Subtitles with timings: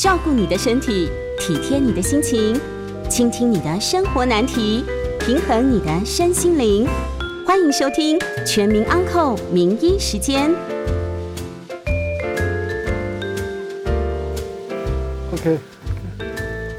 [0.00, 2.58] 照顾你的身体，体贴你的心情，
[3.06, 4.82] 倾听你的生活难题，
[5.18, 6.88] 平衡你的身心灵。
[7.46, 10.50] 欢迎收听《全民安扣名医时间》。
[15.34, 15.58] OK，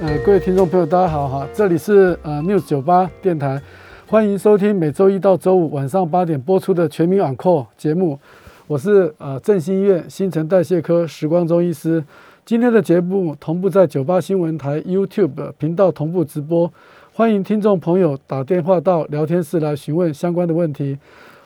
[0.01, 3.61] 呃，各位听众朋友，大家好哈，这里是呃 News 九八电台，
[4.07, 8.19] 欢迎收听每周一到周五晚上八点播出的《全民网扣》节目，
[8.65, 12.03] 我是呃振兴医院新陈代谢科时光中医师。
[12.44, 16.72] 今天的节目同步在九八新闻台 YouTube 频道同步直播，
[17.13, 20.98] 欢迎听众朋友打电话到聊天室来询问相关的问题。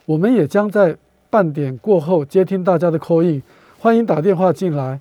[0.05, 0.95] 我们也将在
[1.29, 3.43] 半点过后接听大家的 call in，
[3.77, 4.99] 欢迎打电话进来。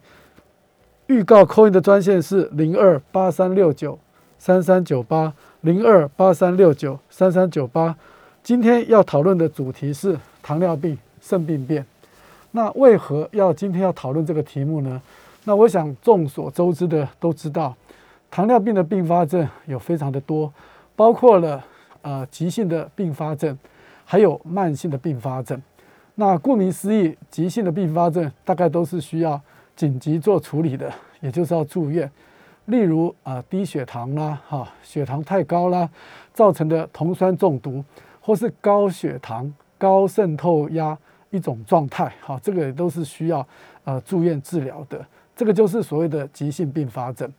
[1.06, 3.96] 预告 call in 的专线是零二八三六九
[4.36, 7.96] 三三九八零二八三六九三三九八。
[8.42, 11.86] 今天要讨论的主题是糖尿病肾病变。
[12.50, 15.00] 那为何要今天要讨论这个题目呢？
[15.46, 17.76] 那我想众所周知的都知道，
[18.30, 20.50] 糖尿病的并发症有非常的多，
[20.96, 21.62] 包括了
[22.00, 23.56] 呃急性的并发症，
[24.06, 25.60] 还有慢性的并发症。
[26.14, 29.38] 那顾名思义，急性的并发症大概都是需要
[29.76, 32.10] 紧急做处理的，也就是要住院。
[32.66, 35.86] 例如啊、呃低血糖啦，哈、血糖太高啦，
[36.32, 37.84] 造成的酮酸中毒，
[38.18, 40.96] 或是高血糖、高渗透压
[41.28, 43.46] 一种状态，哈、这个也都是需要
[43.84, 45.04] 呃住院治疗的。
[45.36, 47.30] 这个就是所谓的急性并发症，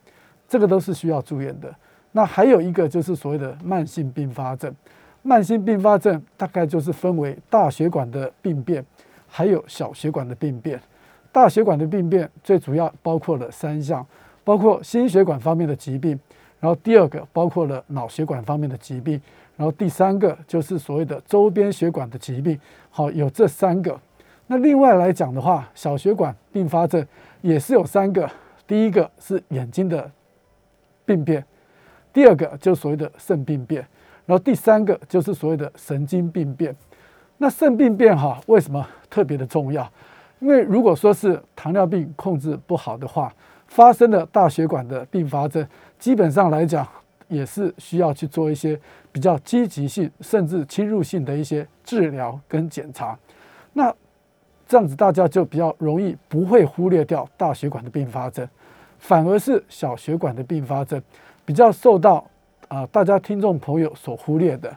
[0.47, 1.73] 这个都是需要住院的。
[2.11, 4.73] 那还有一个就是所谓的慢性并发症，
[5.21, 8.85] 慢性并发症大概就是分为大血管的病变，
[9.27, 10.79] 还有小血管的病变。
[11.31, 14.05] 大血管的病变最主要包括了三项，
[14.45, 16.17] 包括心血管方面的疾病，
[16.61, 19.19] 然后第二个包括了脑血管方面的疾病，
[19.57, 22.57] 然后第三个就是所谓的周边血管的疾病。
[22.89, 23.99] 好，有这三个。
[24.47, 27.05] 那另外来讲的话，小血管并发症
[27.45, 28.27] 也是有三个，
[28.65, 30.11] 第一个是眼睛的
[31.05, 31.45] 病变，
[32.11, 33.87] 第二个就所谓的肾病变，
[34.25, 36.75] 然后第三个就是所谓的神经病变。
[37.37, 39.87] 那肾病变哈，为什么特别的重要？
[40.39, 43.31] 因为如果说是糖尿病控制不好的话，
[43.67, 45.63] 发生了大血管的并发症，
[45.99, 46.87] 基本上来讲
[47.27, 48.79] 也是需要去做一些
[49.11, 53.15] 比较积极性甚至侵入性的一些治疗跟检查。
[53.73, 53.93] 那
[54.67, 58.47] 这样子大家就比较容易不会忽略掉大血管的并发症，
[58.99, 61.01] 反而是小血管的并发症
[61.45, 62.25] 比较受到
[62.67, 64.75] 啊、大家听众朋友所忽略的。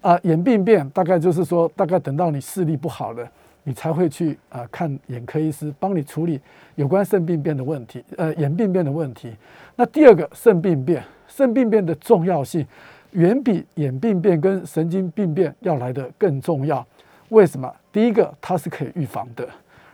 [0.00, 3.30] 啊、眼病变大概就是说，大概等到你视力不好了，
[3.64, 6.40] 你才会去啊、看眼科医师，帮你处理
[6.74, 9.30] 有关肾病变的问题，呃，眼病变的问题。
[9.76, 12.66] 那第二个肾病变，肾病变的重要性
[13.12, 16.84] 远比眼病变跟神经病变要来的更重要。
[17.30, 17.72] 为什么？
[17.90, 19.44] 第一个，它是可以预防的；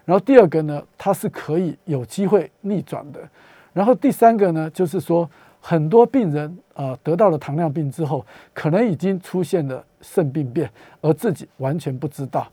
[0.05, 3.21] 然后第二个呢，它是可以有机会逆转的；
[3.73, 5.29] 然后第三个呢，就是说
[5.61, 10.71] 很多病人呃得到了糖尿病之后，可能已经出现了肾病变，
[11.01, 12.47] 而自己完全不知道，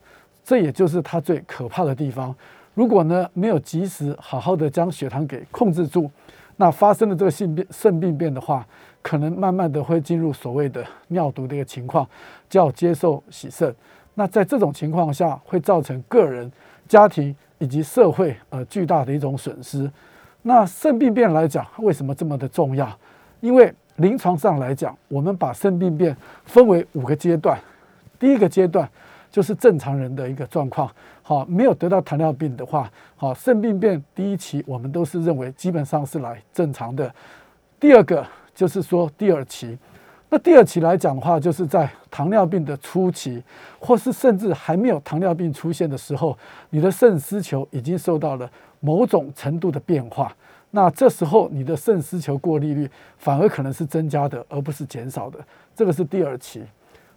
[0.44, 2.36] 这也就是它最可怕的地方。
[2.74, 6.10] 如果呢没有及时好好的将血糖给控制住，
[6.58, 8.66] 那发生了这个性病肾病变的话，
[9.02, 12.08] 可能慢慢的会进入所谓的尿毒的一个情况，
[12.50, 13.74] 就要接受洗肾。
[14.16, 16.52] 那在这种情况下，会造成个人、
[16.88, 19.90] 家庭以及社会呃巨大的一种损失。
[20.42, 22.88] 那肾病变来讲，为什么这么的重要？
[23.40, 26.16] 因为临床上来讲，我们把肾病变
[26.46, 27.60] 分为五个阶段。
[28.20, 28.88] 第一个阶段
[29.32, 30.90] 就是正常人的一个状况，
[31.22, 37.14] 好，没有得到糖尿病的话，好，肾病变第一期我们都是认为基本上是来正常的。
[37.80, 38.26] 第二个
[38.56, 39.78] 就是说第二期，
[40.34, 43.40] 那第二期来讲的话，就是在糖尿病的初期，
[43.78, 46.36] 或是甚至还没有糖尿病出现的时候，
[46.72, 48.50] 你的肾丝球已经受到了
[48.80, 50.36] 某种程度的变化。
[50.72, 52.90] 那这时候你的肾丝球过滤率
[53.20, 55.38] 反而可能是增加的，而不是减少的。
[55.76, 56.64] 这个是第二期。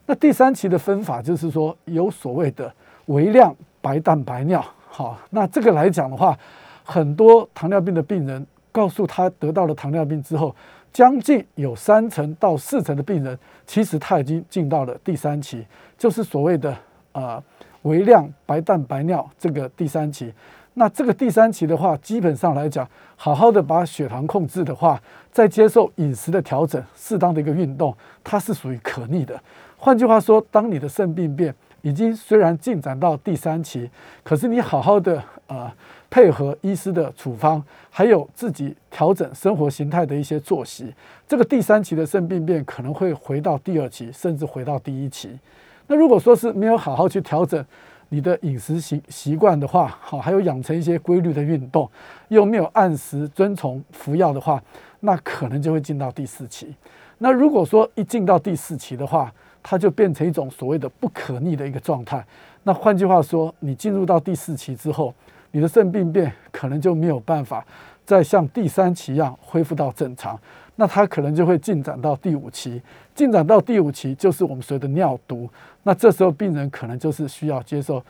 [0.05, 2.71] 那第三期的分法就是说，有所谓的
[3.07, 4.63] 微量白蛋白尿。
[4.91, 6.39] 好，那这个来讲的话，
[6.85, 10.55] 很多糖尿病的病人告诉他得到了糖尿病之后，
[10.97, 15.63] 将近有三成到四成的病人，其实他已经进到了第三期，
[15.99, 16.75] 就是所谓的
[17.13, 17.43] 呃
[17.83, 20.33] 微量白蛋白尿这个第三期。
[20.73, 24.99] 那这个第三期的话，基本上来讲，好好的把血糖控制的话，
[25.31, 27.95] 再接受饮食的调整，适当的一个运动，
[28.25, 29.39] 它是属于可逆的。
[29.77, 33.91] 换句话说，当你的肾病变已经虽然进展到第三期，
[34.25, 35.71] 可是你好好的呃
[36.09, 40.95] 配合医师的处方，还有自己调整生活形态的一些作息，
[41.27, 45.39] 这个第三期的肾病变可能会回到第二期，甚至回到第一期。
[45.87, 47.65] 那如果说是没有好好去调整
[48.09, 51.91] 你的饮食习习惯的话，好，还有养成一些规律的运动，
[52.29, 54.63] 又没有按时遵从服药的话，
[55.01, 56.75] 那可能就会进到第四期。
[57.19, 59.33] 那如果说一进到第四期的话，
[59.63, 62.25] 它就变成一种所谓的不可逆的一个状态。
[62.63, 65.13] 那换句话说，你进入到第四期之后，
[65.57, 67.65] 你的肾病变可能就没有办法
[68.05, 70.39] 再像第三期一样恢复到正常。
[70.75, 72.83] 那它可能就会进展到第五期，
[73.15, 75.49] 进展到第五期就是我们所谓的尿毒。
[75.83, 78.05] 那这时候病人可能就是需要接受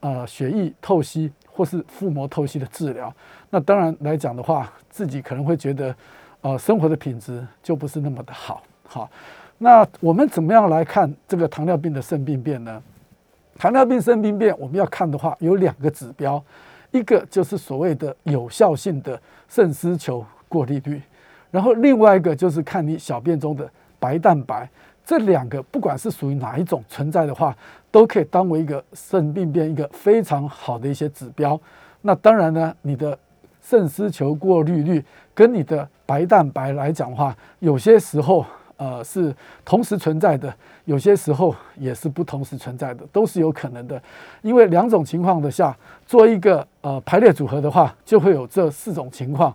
[0.00, 3.12] 呃血液透析或是腹膜透析的治疗。
[3.50, 5.94] 那当然来讲的话，自己可能会觉得
[6.40, 8.62] 呃生活的品质就不是那么的好。
[8.88, 9.10] 好，
[9.58, 12.82] 那我们怎么样来看这个糖尿病的肾病变呢？
[13.58, 16.42] 糖尿病肾病变我们要看的话，有两个指标，
[16.96, 21.00] 一个就是所谓的有效性的肾丝球过滤率。
[21.50, 24.68] 然后另外一个就是看你小便中的白蛋白，
[25.04, 27.56] 这两个不管是属于哪一种存在的话，
[27.90, 31.58] 都可以当为一个肾病变一个非常好的一些指标。
[32.02, 33.16] 那当然呢，你的
[33.62, 35.02] 肾丝球过滤率
[35.34, 38.44] 跟你的白蛋白来讲的话，有些时候
[38.76, 39.34] 呃是
[39.64, 44.00] 同时存在的，有些时候也是不同时存在的，都是有可能的。
[44.42, 45.76] 因为两种情况的下
[46.06, 49.54] 做一个呃排列组合的话，就会有这四种情况。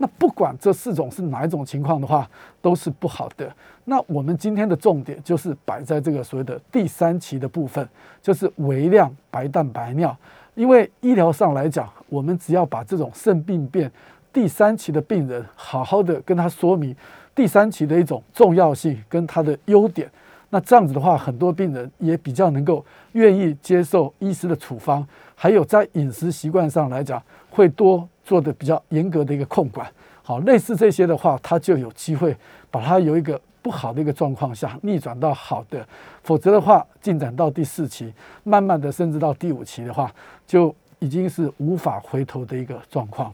[0.00, 2.28] 那不管这四种是哪一种情况的话，
[2.62, 3.52] 都是不好的。
[3.84, 7.88] 那我们今天的重点就是摆在这个所谓的第三期的部分，
[8.22, 10.16] 就是微量白蛋白尿。
[10.54, 13.90] 因为医疗上来讲，我们只要把这种肾病变
[14.32, 16.94] 第三期的病人好好的跟他说明
[17.38, 20.10] 第三期的一种重要性跟它的优点，
[20.50, 25.06] 那这样子的话，很多病人也比较能够愿意接受医师的处方，
[25.36, 28.08] 还有在饮食习惯上来讲会多。
[28.24, 29.90] 做的比较严格的一个控管，
[30.22, 32.36] 好，类似这些的话，它就有机会
[32.70, 35.82] 把它有一个不好的一个状况下逆转到好的，
[36.22, 38.12] 否则的话，进展到第四期，
[38.44, 40.12] 慢慢的甚至到第五期的话，
[40.46, 43.32] 就已经是无法回头的一个状况。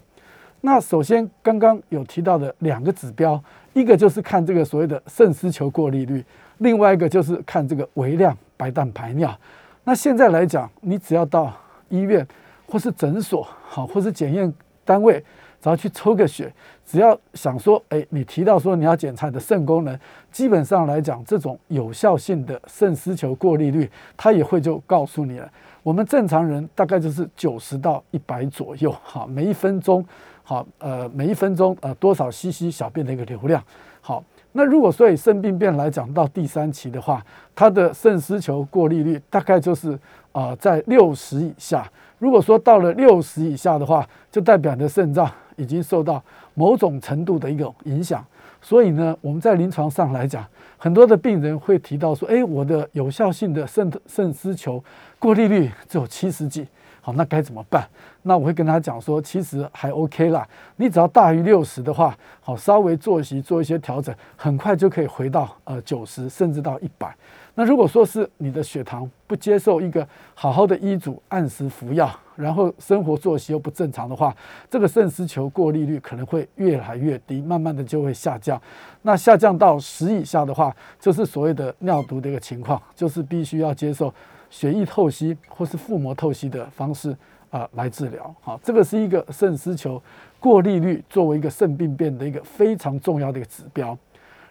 [0.61, 3.43] 那首先刚刚有提到的两个指标，
[3.75, 6.25] 一个就是看这个所谓的肾丝球过滤率，
[6.59, 9.39] 另外一个就是看这个微量白蛋白尿。
[9.85, 11.53] 那现在来讲，你只要到
[11.91, 12.27] 医院
[12.67, 14.51] 或是诊所，好，或是检验。
[14.87, 15.15] 单位
[15.63, 16.53] 只要去抽个血，
[16.85, 19.99] 只要想说，哎，你提到说你要检查的肾功能，
[20.31, 25.51] 基本上来讲，这种有效性的肾丝球过滤率，它也会就告诉你了。
[25.83, 30.05] 我们正常人大概就是九十到一百左右，好，每一分钟，
[30.45, 33.63] 好，呃，每一分钟呃多少 CC 小便的一个流量，
[34.01, 34.23] 好。
[34.57, 37.21] 那如果说以肾病变来讲，到第三期的话，
[37.57, 39.99] 它的肾丝球过滤率大概就是
[40.31, 41.91] 啊在六十以下。
[42.21, 46.23] 如果说到了六十以下的话，就代表你的肾脏已经受到
[46.55, 48.25] 某种程度的一个影响。
[48.63, 50.47] 所以呢，我们在临床上来讲，
[50.77, 54.83] 很多的病人会提到说：“哎，我的有效性的肾肾丝球
[55.19, 56.65] 过滤率只有七十几。”
[57.05, 57.87] 好，那该怎么办？
[58.23, 60.49] 那我会跟他讲说，其实还 OK 啦。
[60.77, 67.15] 你只要大于六十的话，好，稍微作息做一些调整，很快就可以回到呃九十，甚至到一百。
[67.55, 74.35] 那如果说是你的血糖不接受一个好好的医嘱，按时服药，然后生活作息又不正常的话，
[74.71, 78.59] 这个肾丝球过滤率可能会越来越低，慢慢的就会下降。
[79.03, 84.13] 那下降到十以下的话，就是所谓的尿毒的一个情况，就是必须要接受。
[84.55, 87.15] 血液透析或是腹膜透析的方式
[87.51, 90.01] 啊来治疗，好，这个是一个肾丝球
[90.39, 93.99] 过滤率作为一个肾病变的一个非常重要的一个指标。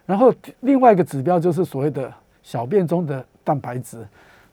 [0.06, 4.06] 然后另外一个指标就是所谓的小便中的蛋白质。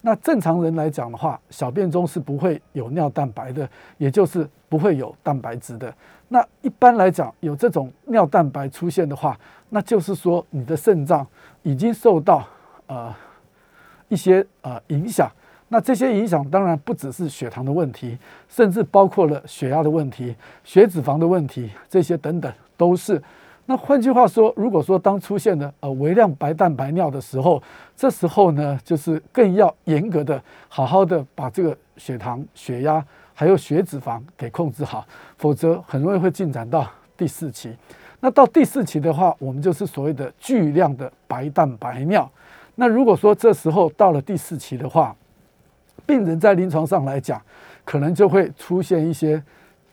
[0.02, 5.92] 那正常人来讲的话，小便中是不会有尿蛋白的，也就是不会有蛋白质的。
[6.28, 9.37] 那一般来讲，有这种尿蛋白出现的话，
[9.69, 11.26] 那就是说你的肾脏
[11.64, 12.47] 已经受到
[12.87, 13.12] 呃
[14.07, 15.28] 一些呃影响。
[15.72, 20.34] 那这些影响当然不只是血糖的问题，甚至包括了血压的问题、
[20.64, 23.22] 血脂肪的问题，这些等等都是。
[23.66, 27.62] 那换句话说，如果说当出现了呃微量白蛋白尿的时候，
[27.96, 35.06] 这时候呢，就是更要严格的、好好的把这个血糖、血压还有血脂肪给控制好，
[35.38, 36.84] 否则很容易会进展到
[37.16, 37.72] 第四期。
[38.18, 42.28] 那到第四期的话，我们就是所谓的巨量的白蛋白尿。
[42.74, 45.14] 那如果说这时候到了第四期的话，
[46.07, 47.40] 病人在临床上来讲，
[47.85, 49.42] 可能就会出现一些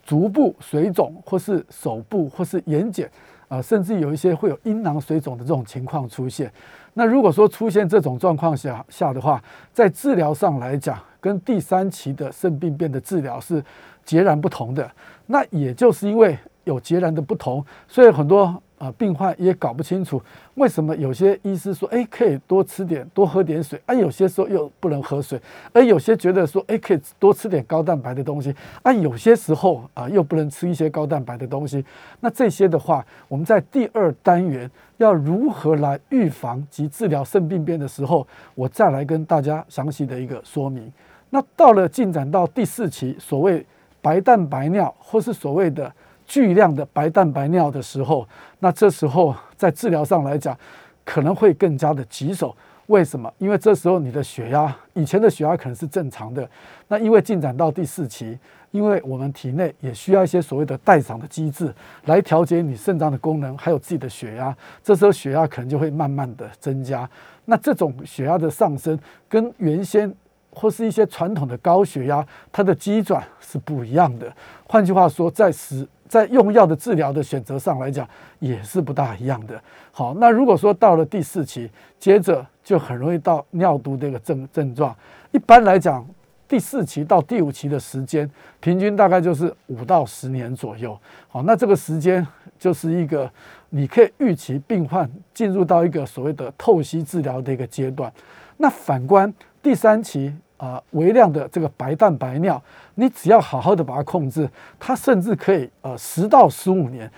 [0.03, 3.07] 足部水肿，或是手部，或是眼睑，
[3.47, 6.51] 啊，甚至有一些会有阴囊水肿的这种情况出现。
[6.93, 13.63] 那如果说出现这种状况下下的话，在治疗上来讲，跟第三期的肾病变的治疗是
[14.03, 14.89] 截然不同的。
[15.27, 20.21] 那也就是因为有截然的不同，所以很多啊，病患也搞不清楚
[20.53, 25.41] 为什么有些医师说，哎，可以多吃点、多喝点水，啊，有些时候又不能喝水，
[25.73, 31.83] 而有些觉得说，哎，可以多吃点高蛋白的东西，啊，有些时候啊，又不能吃一些高蛋白的东西。
[32.19, 40.91] 那这些的话，我们在第二单元要如何来预防及治疗肾病变的时候，我再来跟大家详细的一个说明。
[41.31, 43.65] 那到了进展到第四期，所谓
[44.03, 45.91] 白蛋白尿或是所谓的。
[46.27, 48.27] 巨量的白蛋白尿的时候，
[48.59, 50.55] 那这时候在治疗上来讲，
[51.03, 52.55] 可能会更加的棘手。
[52.87, 53.29] 为什么？
[53.37, 56.49] 因为这时候你的血压，以前的血压可能是正常的，
[56.87, 58.37] 那因为进展到第四期，
[58.71, 61.73] 因为我们体内也需要一些所谓的代偿的机制
[62.05, 67.09] 来调节你肾脏的功能，还有自己的血压，这时候血压可能就会慢慢的增加。
[67.43, 70.13] 那这种血压的上升，跟原先
[70.51, 74.33] 或是一些传统的高血压，它的机转是不一样的。
[74.65, 78.07] 换句话说，在时在用药的治疗的选择上来讲，
[78.39, 79.61] 也是不大一样的。
[79.91, 84.95] 好，那如果说到了第四期，接着就很容易到尿毒这个症症状。
[85.31, 86.05] 一般来讲，
[86.47, 90.97] 第四期到第五期的时间，平均大概就是五到十年左右。
[91.27, 92.25] 好，那这个时间
[92.57, 93.29] 就是一个
[93.69, 98.11] 你可以预期病患进入到一个所谓的透析治疗的一个阶段。
[98.57, 100.33] 那反观第三期。
[100.57, 102.61] 啊，微量的这个白蛋白尿，
[102.95, 104.49] 你只要好好的把它控制，
[104.79, 107.09] 它甚至可以呃十到十五年，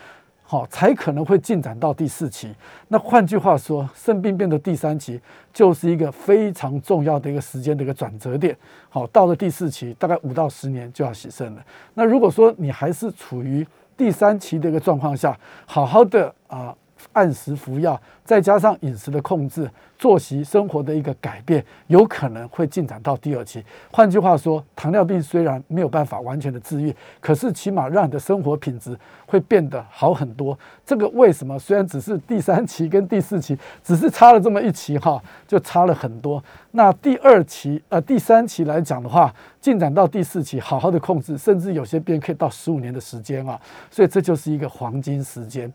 [0.44, 2.54] 好才可能会进展到第四期。
[2.90, 5.20] 那换句话说，肾病变的第三期
[5.54, 8.56] 就是一个非常重要的一个时间的一个转折点。
[8.90, 11.66] 好，到了第四期，大概五到十年就要洗肾了。
[11.94, 13.66] 那如果说你还是处于
[13.96, 16.76] 第三期的一个状况下，好好的啊。
[17.14, 23.64] 按时服药，再加上饮食的控制、作息生活的一个改变，有可能会进展到第二期。
[23.92, 30.58] 换句话说，糖尿病虽然没有办法完全的治愈，可是起码让你的生活品质会变得好很多。
[30.86, 31.58] 这个为什么？
[31.60, 36.44] 虽然只是第三期跟第四期，只是差了这么一期哈，就差了很多。
[36.72, 43.60] 那第二期呃第三期来讲的话，进展到第四期，好好的控制，甚至有些病可以到十五年的时间啊。
[43.90, 45.72] 所以这就是一个黄金时间。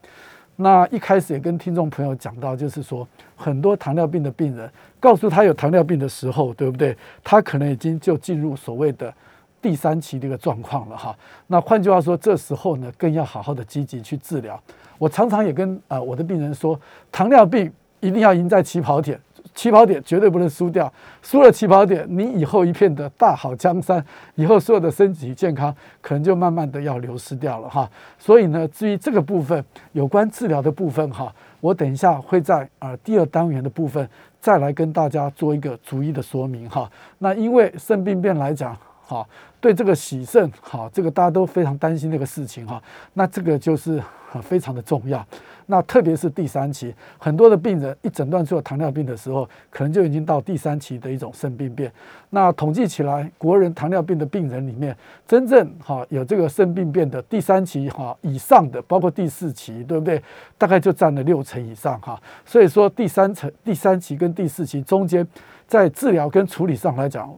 [0.56, 4.70] 那一开始也跟听众朋友讲到，就是说很多糖尿病的病人，
[5.00, 6.96] 告诉他有糖尿病的时候，对不对？
[7.23, 9.12] 他可能已经就进入所谓的
[9.61, 11.16] 第三期的一个状况了哈。
[11.49, 14.61] 那换句话说，这时候呢，更要好好的积极去治疗。
[14.96, 16.78] 我常常也跟呃我的病人说，
[17.11, 19.20] 糖尿病一定要赢在起跑点。
[19.54, 20.92] 起跑点绝对不能输掉，
[21.23, 27.88] 输了起跑点，你以后一片的大好江山，以后所有的身体健康可能就慢慢的要流失掉了哈。
[28.18, 34.08] 所以呢，至于这个部分有关治疗的部分哈，我等一下会在呃第二单元的部分
[34.40, 36.90] 再来跟大家做一个逐一的说明哈。
[37.18, 39.25] 那因为肾病变来讲，哈，
[39.61, 42.82] 对这个洗肾，好，这个大家都非常担心这个事情哈。
[43.12, 44.02] 那这个就是
[44.42, 45.25] 非常的重要。
[45.66, 51.90] 那特别是第三期，很多的病人一诊断出糖尿病的时候，可能就已经到第三期的一种肾病变。
[52.30, 60.23] 那统计起来，国人糖尿病的病人里面，真正哈有这个肾病变的第三期哈以上的，包括第四期，对不对？
[60.59, 62.21] 大概就占了六成以上哈。
[62.44, 65.26] 所以说，第三层、第三期跟第四期中间，
[65.66, 67.35] 在治疗跟处理上来讲。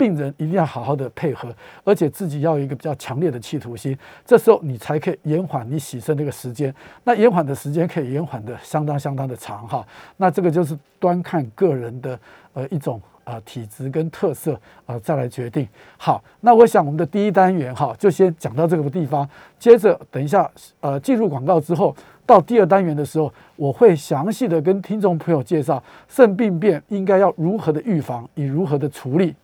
[0.00, 1.54] 病人一定要好好的配合，
[1.84, 6.74] 而且自己要有一个比较强烈的企图心，这时候你才可以延缓你洗肾那个时间。
[7.04, 9.86] 那延缓的时间可以延缓的相当相当的长哈。
[10.16, 12.18] 那这个就是端看个人的
[12.54, 15.68] 呃一种呃体质跟特色啊再来决定。
[15.98, 19.28] 好，那我想我们的第一单元哈就先讲到这个地方，
[19.58, 29.34] 接着等一下呃进入广告之后，到第二单元的时候，我会详细的跟听众朋友介绍肾病变应该要如何的预防，以如何的处理。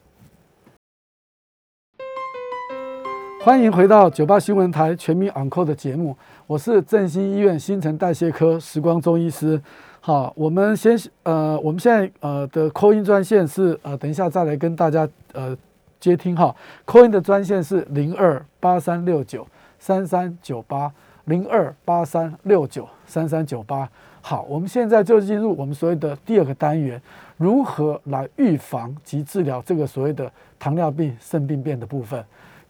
[3.46, 6.16] 欢迎回到九八新闻台全民 Uncle 的节目，
[6.48, 9.62] 我是振兴医院新陈代谢科时光中医师。
[10.00, 15.56] 好，我们先呃，我们现在呃的扣音专线是呃，等一下再来跟大家呃
[16.00, 16.52] 接听哈。
[16.84, 19.46] 扣音的专线是零二八三六九
[19.78, 20.92] 三三九八
[21.26, 23.88] 零二八三六九三三九八。
[24.20, 27.00] 好，我们现在就进入我们所谓的第二个单元，
[27.36, 32.24] 如何来预防及治疗这个所谓的糖尿病肾病变的部分。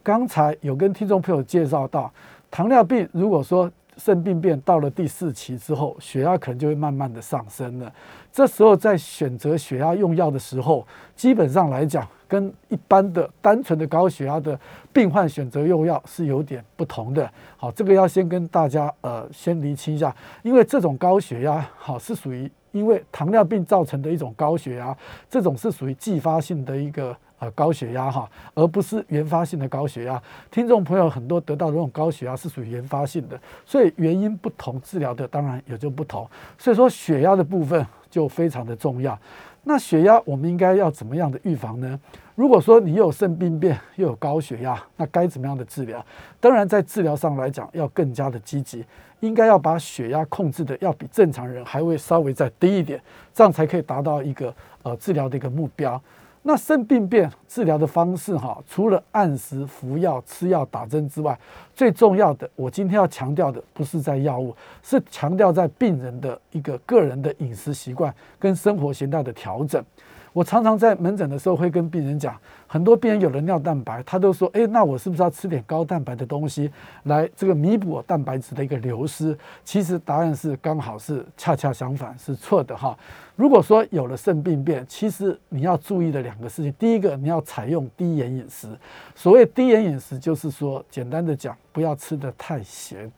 [0.07, 2.09] 刚才有跟听众朋友介绍到，
[2.49, 7.93] 糖尿病如果说肾病变到了第四期之后，血压可能就会慢慢的上升了。
[8.31, 14.57] 这时候在选择血压用药的时候，基本上来讲，跟一般的单纯的高血压的
[14.93, 17.29] 病患选择用药是有点不同的。
[17.57, 24.95] 好，这个要先跟大家呃先厘清一下，因为这种高血压好是属于因为糖尿病造成的一种高血压，
[25.29, 27.13] 这种是属于继发性的一个。
[27.39, 30.21] 呃高血压哈，而不是原发性的高血压。
[30.49, 36.27] 听众朋友很多得到这种高血压是属于原发性的，所以原因不同，治疗的当然也就不同。
[36.57, 39.17] 所以说血压的部分就非常的重要。
[39.63, 41.99] 那血压我们应该要怎么样的预防呢？
[42.35, 46.03] 如果说你又有肾病变又有高血压，那该怎么样的治疗？
[46.39, 48.85] 当然在治疗上来讲要更加的积极，
[49.19, 53.01] 应该要把血压控制的要比正常人还会稍微再低一点，
[53.33, 54.53] 这样才可以达到一个
[54.83, 56.01] 呃治疗的一个目标。
[56.47, 61.37] 那肾病变治疗的方式哈，除了按时服药、吃药、打针之外，
[61.75, 69.83] 最重要的，我今天要强调的不是在药物，是强调在病人的一个个人的饮食习惯跟生活形态的调整。
[70.31, 72.33] 我常常在门诊的时候会跟病人讲，
[72.67, 76.69] 很多病人有了尿蛋白，他都说，哎，那我是不是要吃点高蛋白的东西
[77.03, 79.37] 来这个弥补我蛋白质的一个流失？
[79.63, 82.97] 其实答案是刚好是恰恰相反，是错的哈。
[83.35, 88.67] 如果说有了肾病变，其实你要注意的两个事情，第一个你要采用低盐饮食。
[89.15, 93.09] 所谓低盐饮食，就是说简单的讲，不要吃的太咸。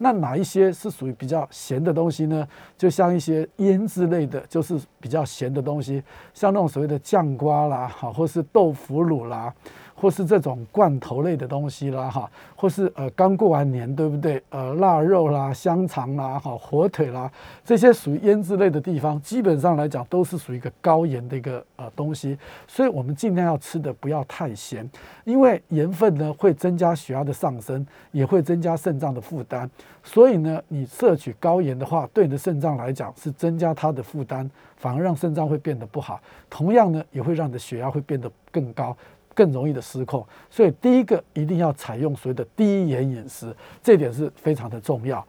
[0.00, 2.46] 那哪一些是属于比较咸的东西呢？
[2.76, 6.02] 就像一些腌制类的，就是比较咸的东西，
[6.34, 9.54] 像那种所谓的酱瓜啦，好，或是豆腐俘虏了。
[10.00, 14.40] 或是这种罐头类的东西啦，哈，或是呃刚过完年，对不对？
[14.50, 17.28] 呃，腊肉啦、香肠啦、哈火腿啦，
[17.64, 22.38] 这些属于腌制类的地方，基本上来讲都是属于一个高盐的一个呃东西，
[22.68, 24.88] 所以我们尽量要吃的不要太咸，
[25.24, 29.68] 因为盐分呢会增加血压的上升，也会增加肾脏的负担，
[30.04, 38.96] 所以呢，你摄取高盐的话，对你的肾脏来讲是增加它的负担，反而让肾脏会变得不好，同样呢，也会让你的血压会变得更高。
[39.38, 45.24] 更容易的失控，所以第一个一定要采用所谓的低盐饮食，这点是非常的重要。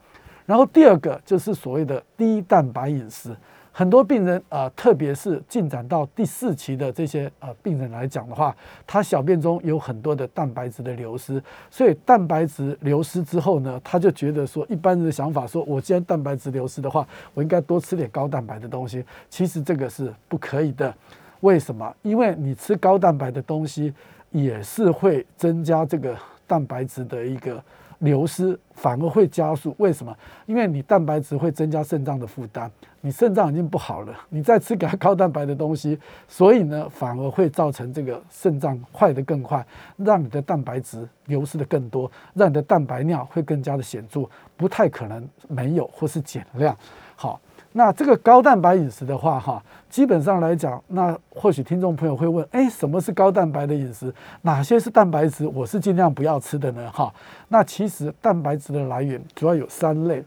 [0.46, 3.36] 然后第二个就是所谓的低蛋白饮食，
[3.70, 8.52] 很多病人啊，特别是进展到第四期的这些呃病人来讲的话，
[8.84, 11.40] 他小便中有很多的蛋白质的流失，
[11.70, 20.92] 所以蛋白质流失之后呢，他就觉得说，一般人的想法说，我既然蛋白质流失的话，我应该多吃点高蛋白的东西，其实这个是不可以的。
[21.40, 21.94] 为什么？
[22.02, 23.92] 因为你吃高蛋白的东西，
[24.30, 26.16] 也是会增加这个
[26.46, 27.62] 蛋白质的一个
[28.00, 29.74] 流失，反而会加速。
[29.78, 30.14] 为什么？
[30.46, 32.70] 因为你蛋白质会增加肾脏的负担，
[33.00, 46.76] 你肾脏已经不好了，你再吃给它高蛋白的东西，所以呢，反而会造成这个肾脏坏得更快，让你的蛋白质流失的更多，让你的蛋白尿会更加的显著，不太可能没有或是减量。
[47.16, 47.40] 好。
[47.72, 54.12] 那这个高蛋白饮食的话，哈，基本上来讲，那或许听众朋友会问，哎，什么是高蛋白的饮食？
[54.42, 55.46] 哪些是蛋白质？
[55.46, 56.90] 我是尽量不要吃的呢？
[56.90, 57.14] 哈，
[57.48, 60.24] 那其实蛋白质的来源主要有三类，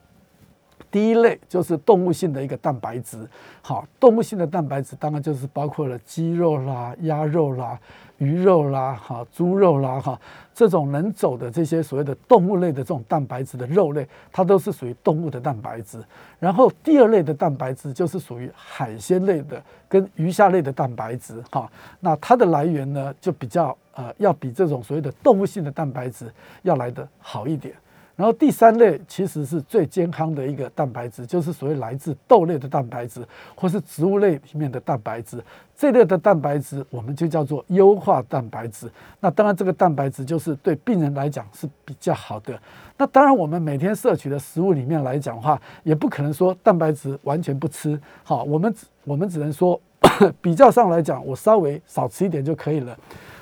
[0.90, 3.28] 第一类就是动物性的一个蛋白质，
[3.62, 7.78] 好，动物性的蛋白质当然就是包括了鸡肉啦、鸭肉啦。
[8.26, 10.20] 鱼肉啦，哈，猪肉啦，哈，
[10.54, 16.04] 这种能走的这些所谓的动物类的这种蛋白质的肉类，它都是属于动物的蛋白质。
[16.40, 26.32] 然后第二类的蛋白质就是属于海鲜类的跟鱼虾类的蛋白质，哈，那它的来源呢就比较呃，要比这种所谓的动物性的蛋白质
[26.64, 27.76] 要来的好一点。
[28.16, 35.44] 然后第三类其实是最健康的一个蛋白质，就是所谓来自豆类的蛋白质，或是植物类里面的蛋白质。
[35.76, 38.90] 这类的蛋白质我们就叫做优化蛋白质。
[39.20, 42.58] 那当然，这个蛋白质就是对病人来讲是比较好的。
[42.96, 48.00] 那当然，我们每天摄取的食物里面来讲的话，也不可能说蛋白质完全不吃。
[48.24, 49.80] 好，我们只我们只能说
[50.40, 52.96] 比较上来讲，我稍微少吃一点就可以了。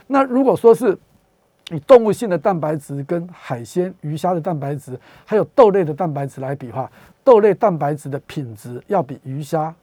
[0.07, 0.97] 那如果说是
[1.71, 6.91] 以动物性的蛋白质跟海鲜、鱼虾的蛋白质，还有豆类的蛋白质来比的话，
[7.23, 9.73] 豆类蛋白质的品质要比鱼虾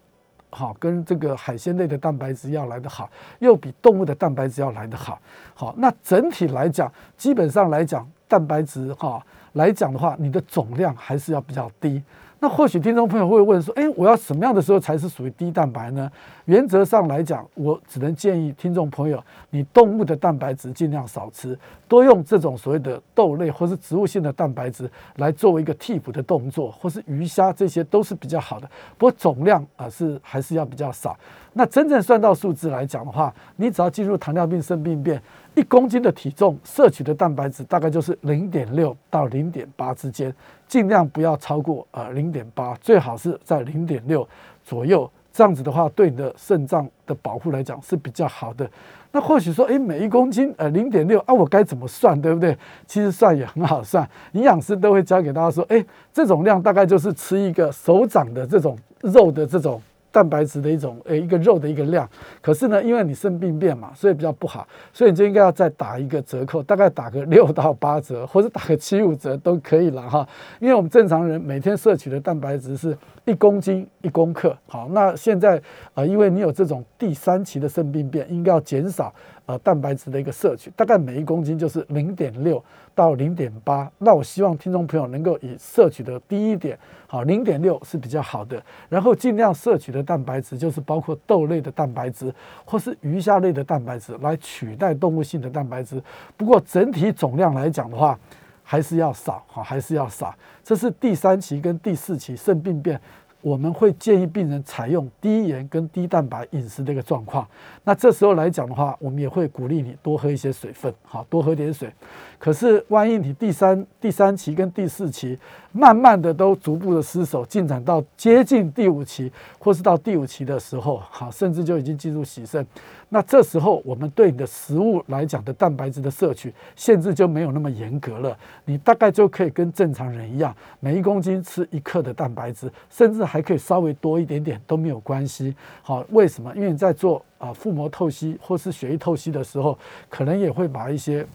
[0.51, 5.19] 好，跟这个海鲜类的蛋白质要来得好，又比动物的蛋白质要来得好。
[5.55, 9.25] 好，那整体来讲，基本上来讲，蛋白质哈
[9.55, 12.03] 来讲的话，你的总量还是要比较低。
[12.41, 16.11] 那或许听众朋友会问说：“哎，我要什么样的时候才是属于低蛋白呢？”
[16.47, 28.71] 原则上来讲，我只能建议听众朋友，你动物的蛋白质尽量少吃，多用这种所谓的豆类或是植物性的蛋白质来作为一个替补的动作，或是鱼虾这些都是比较好的。
[28.97, 31.19] 不过总量啊是还是要比较少。
[31.53, 35.21] 那真正算到数字来讲的话，你只要进入糖尿病肾病变，
[35.59, 40.33] 一公斤的体重摄取的蛋白质大概就是零点六到零点八之间。
[40.69, 44.27] 尽量不要超过呃零点八，最好是在零点六
[44.63, 48.71] 左右，这样子的话对你的肾脏的保护来讲是比较好的。
[49.11, 52.57] 那或许说，诶，每一公斤呃零点六啊，我该怎么算，对不对？
[52.87, 59.83] 其实算也很好算，营养师都会教给大家说，诶，这种量大概就是吃一个手掌的这种肉的这种。
[60.19, 62.09] 蛋白质的一种呃一个肉的一个量。
[62.43, 70.27] 可是呢，因为你肾病变嘛，所以比较不好，所以你就应该要再打一个折扣，大概打个六到八折，或者打个七五折都可以了哈。
[70.59, 75.63] 因为我们正常人每天摄取的蛋白质是一公斤一公克，好，那现在
[75.95, 79.15] 啊，因为你有这种第三期的肾病变，应该要减少。
[79.49, 82.63] 呃，蛋白质的一个摄取，大概每一公斤就是零点六
[82.95, 83.91] 到零点八。
[83.97, 88.63] 那我希望听众朋友能够以摄取的低一点，好，零点六是比较好的。
[88.91, 92.31] 然后尽量摄取的蛋白质就是包括豆类的蛋白质
[92.67, 95.99] 或是鱼虾类的蛋白质来取代动物性的蛋白质。
[96.37, 98.19] 不过整体总量来讲的话，
[98.63, 100.35] 还是要少，好，还是要少。
[100.63, 103.01] 这是第三期跟第四期肾病变。
[103.49, 107.49] 我们会建议病人采用低盐跟低蛋白饮食的一个状况。
[107.83, 111.91] 那这时候来讲的话，我们也会鼓励你多喝一些水分，好，多喝点水。
[112.39, 115.39] 可是万一你第三第三期跟第四期
[115.73, 122.67] 慢慢的都逐步的失守，进展到接近第五期，或是到第五期的时候，好，甚至就已经进入洗肾。
[123.11, 135.55] 那这时候，我们对你的食物来讲的蛋白质的摄取限制就没有那么严格了，你大概就可以跟正常人一样，每一公斤吃一克的蛋白质，甚至还可以稍微多一点点都没有关系。
[135.83, 136.53] 好，为什么？
[136.55, 139.79] 因为你在做啊腹膜透析或是血液透析的时候，
[140.09, 141.27] 可能也会把一些。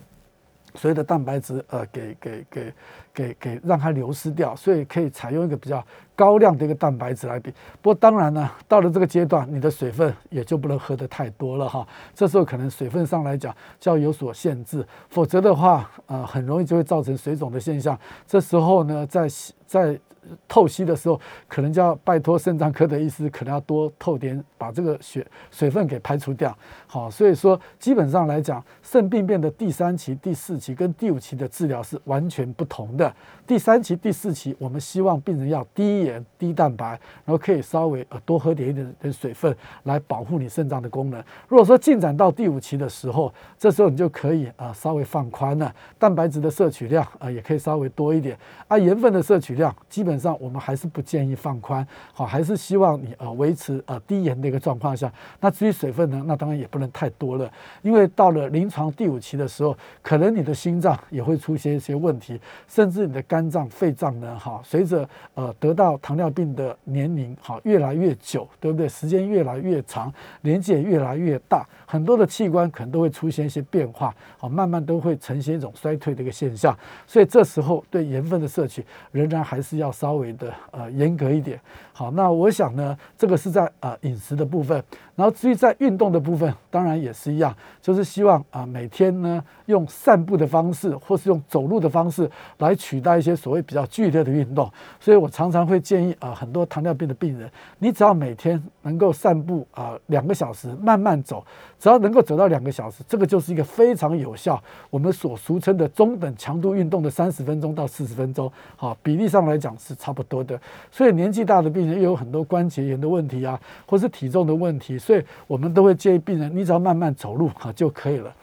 [0.76, 2.74] 所有的蛋白质，呃，给给给
[3.14, 7.52] 给给让它流失掉，所以可以采用一个比较高量的一个蛋白质来比。
[7.82, 11.88] 不过当然呢，到了这个阶段，你的水分也就不能喝得太多了哈。
[12.14, 17.98] 这时候可能水分上来讲就要有所限制，否则的话，呃，很容易就会造成水肿的现象。
[18.26, 19.28] 这时候呢，在
[19.66, 20.00] 在
[20.48, 26.58] 透析的时候，可能就要拜托肾脏科的医师，可能要多透点，把这个血水分给排除掉。
[26.88, 33.14] 好，所以说基本上来讲，肾病变的第三期、第四期跟第五期的治疗是完全不同的。
[33.46, 36.92] 第三期、第四期，我们希望病人要低盐、低蛋白，
[37.26, 39.54] 然后可以稍微呃多喝点一点的水分，
[39.84, 41.22] 来保护你肾脏的功能。
[41.50, 48.38] 如果说进展到第五期的时候，这时候你就可以啊稍微放宽了，蛋白质的摄取量啊也可以稍微多一点，
[48.70, 50.14] 啊盐分的摄取量基本。
[50.14, 55.12] 本上我们还是不建议放宽，好，还是希望你呃维持呃低盐的一个状况下。
[55.40, 57.52] 那至于水分呢，那当然也不能太多了，
[57.82, 68.88] 因为到了临床第五期的时候，可能你的心脏也会出现一些问题，甚至你的肝脏、肺脏呢，哈，随着呃得到糖尿病的年龄哈越来越久，对不对？
[68.88, 76.78] 时间越来越长，年纪也越来越大，很多的器官可能都会出现一些变化，好，慢慢都会呈现一种衰退的一个现象。
[77.08, 79.94] 所以这时候对盐分的摄取仍然还是要。
[80.04, 81.58] 稍微的呃严格一点，
[81.94, 84.84] 好，那我想呢，这个是在呃饮食的部分，
[85.16, 94.70] 然后至于在运动的部分，当然也是一样，就是希望啊每天呢用散步的方式，或是用走路的方式来取代一些所谓比较剧烈的运动。
[95.00, 101.46] 所以我常常会建议啊很多糖尿病的病人，你只要每天能够散步啊两个小时，慢慢走，
[101.84, 109.94] 只要能够走到两个小时，这个就是一个非常有效，我们所俗称的中等强度运动的三十分钟到四十分钟，好，比例上来讲是。
[110.04, 110.60] 差不多的，
[110.92, 118.34] 所以年纪大的病人又有很多关节炎的问题啊，或是体重的问题，所以我们都会建议病人，你只要慢慢走路啊就可以了。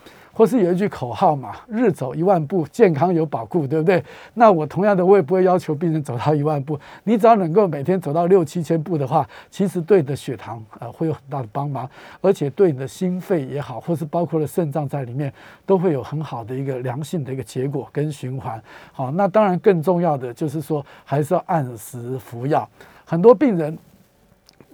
[0.40, 4.03] 或是有一句口号嘛，日走一万步，健康有保护，对不对？
[4.33, 11.87] 那我同样的，我也不会要求病人走到一万步，你只要能够每天走到六七千步的话，其实对你的血糖呃会有很大的帮忙，
[12.22, 15.31] 而且对你的心肺也好，或是包括了肾脏在里面，
[15.66, 18.59] 都会有很好的一个良性的一个结果跟循环。
[18.94, 22.66] 好，那当然更重要的就是说，还是要按时服药。
[23.05, 23.76] 很多病人。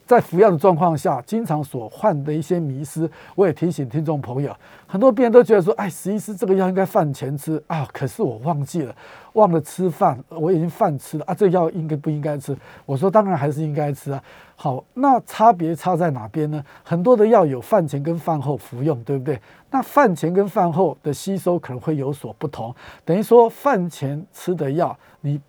[0.06, 4.54] 在服药的状况下，经常所患的一些迷失，我也提醒听众朋友，
[4.86, 8.94] 很多病人都觉得说，哎，实际是这个药应该饭前吃啊，可是我忘记了，
[9.32, 12.56] 忘了吃饭，我已经饭吃了啊，这药应该不应该吃？
[12.84, 14.22] 我说当然还是应该吃啊。
[14.54, 16.64] 好，那差别差在哪边呢？
[16.84, 19.40] 很多的药有饭前跟饭后服用，对不对？
[19.70, 22.72] 那饭前跟饭后的吸收可能会有所不同，
[23.04, 25.40] 等于说饭前吃的药，你。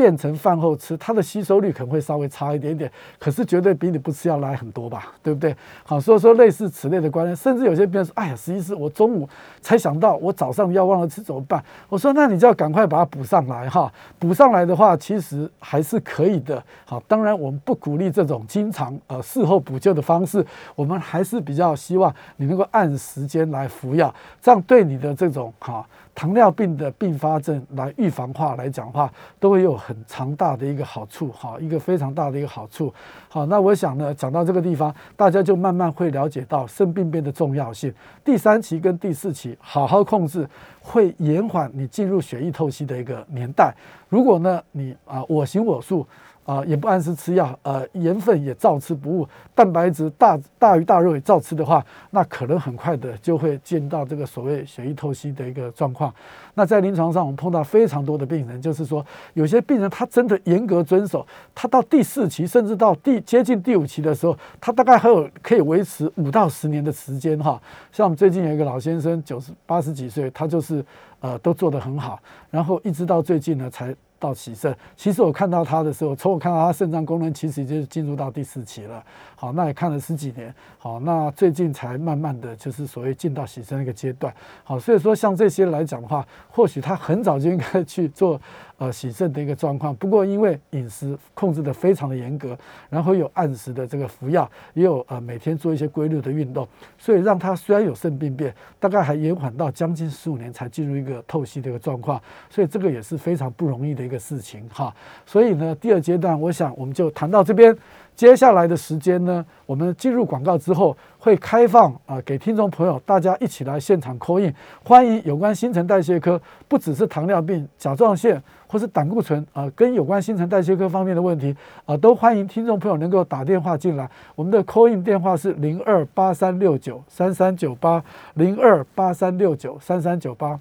[0.00, 5.54] 变成饭后吃，它的吸收率可能会稍微差一点点，可是绝对比你不吃要来很多吧，对不对？
[5.84, 9.28] 好，所以说类似此类的观念，甚至有些病人说：“哎呀，实际是我中午
[9.60, 16.64] 才想到，我早上要忘了吃怎么办？”我说：“那你就要赶快把它补上来哈，补上来的话，其实还是可以的。
[16.86, 20.42] 好，当然我们不鼓励这种经常呃事后补救的方式，
[20.74, 32.92] 我们还是比较希望你能够按时间来服药，这样对你的这种哈。”糖尿病的并发症来预防化来讲话，都会有很强大的一个好处，哈，一个非常大的一个好处。
[33.28, 37.92] 好，那我想呢，讲到这个地方，大家就慢慢会了解到肾病变的重要性。
[38.24, 40.48] 第三期跟第四期好好控制，
[40.80, 43.74] 会延缓你进入血液透析的一个年代。
[44.08, 46.06] 如果呢，你啊我行我素。
[46.50, 56.12] 啊，也不按时吃药，呃，盐分也照吃不误，蛋白质大大鱼大肉也照吃的话，那可能很快的就会见到这个所谓血液透析的一个状况。
[56.54, 67.62] 那在临床上，我们碰到非常多的病人，就是说有些病人他真的严格遵守，他到第四期甚至到第接近第五期的时候，他大概还有可以维持五到十年的时间哈。
[67.92, 70.84] 像我们最近有一个老先生，九十八十几岁，他就是
[71.20, 72.18] 呃都做得很好，
[72.50, 73.94] 然后一直到最近呢才。
[74.20, 79.02] 到起肾，其实我看到他的时候，从我看到他肾脏功能，其实已经进入到第四期了。
[79.34, 84.32] 好，那也看了十几年，好，那最近才慢慢的就是所谓进到起肾那个阶段。
[84.62, 88.40] 好，所以说像这些来讲的话，或许他很早就应该去做。
[88.80, 96.66] 呃，洗肾的一个状况，不过因为饮食控制的非常的严格，然后有按时的这个服药，也有呃每天做一些规律的运动，
[96.96, 104.94] 所以让他虽然有肾病变，大概还延缓到将近十五年才进入一个透析的一个状况，所以这个也是非常不容易的一个事情哈。
[105.26, 107.76] 所以呢，第二阶段，我想我们就谈到这边。
[108.20, 114.54] 接下来的时间呢，我们进入广告之后会开放啊，给听众朋友大家一起来现场 call in，
[114.84, 121.56] 欢迎有关新陈代谢科，不只是糖尿病、甲状腺或是胆固醇啊，跟有关新陈代谢科方面的问题
[121.86, 124.06] 啊，都欢迎听众朋友能够打电话进来。
[124.34, 128.04] 我们的 call in 电话是零二八三六九三三九八
[128.34, 130.60] 零二八三六九三三九八。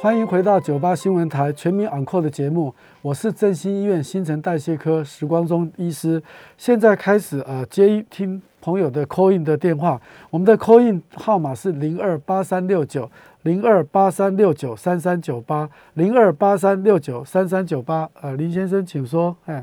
[0.00, 6.22] 欢迎回到九八新闻台全民昂扣的节目，我是振兴医院新陈代谢科时光中医师。
[6.56, 13.10] 现在开始呃接听朋友的 call in 的电话，我们的 call in 号码是零二八三六九
[13.42, 18.08] 零二八三六九三三九八零二八三六九三三九八。
[18.22, 19.36] 呃，林先生，请说。
[19.44, 19.62] 哎，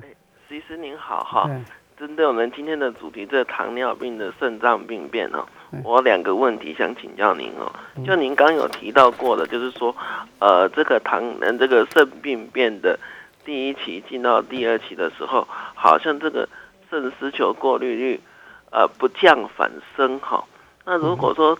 [0.52, 1.50] 医师您好哈。
[1.98, 5.44] 针对我们今天的主题，这糖尿病的肾脏病变哦，
[5.84, 7.72] 我两个问题想请教您哦。
[8.06, 9.96] 就您刚有提到过的，就是说，
[10.40, 13.00] 呃，这个糖，嗯，这个肾病变的
[13.46, 16.48] 第一期进到第二期的时候，好像这个
[16.90, 18.20] 肾丝球过滤率，
[18.72, 20.44] 呃，不降反升哈。
[20.86, 21.58] 那如果说，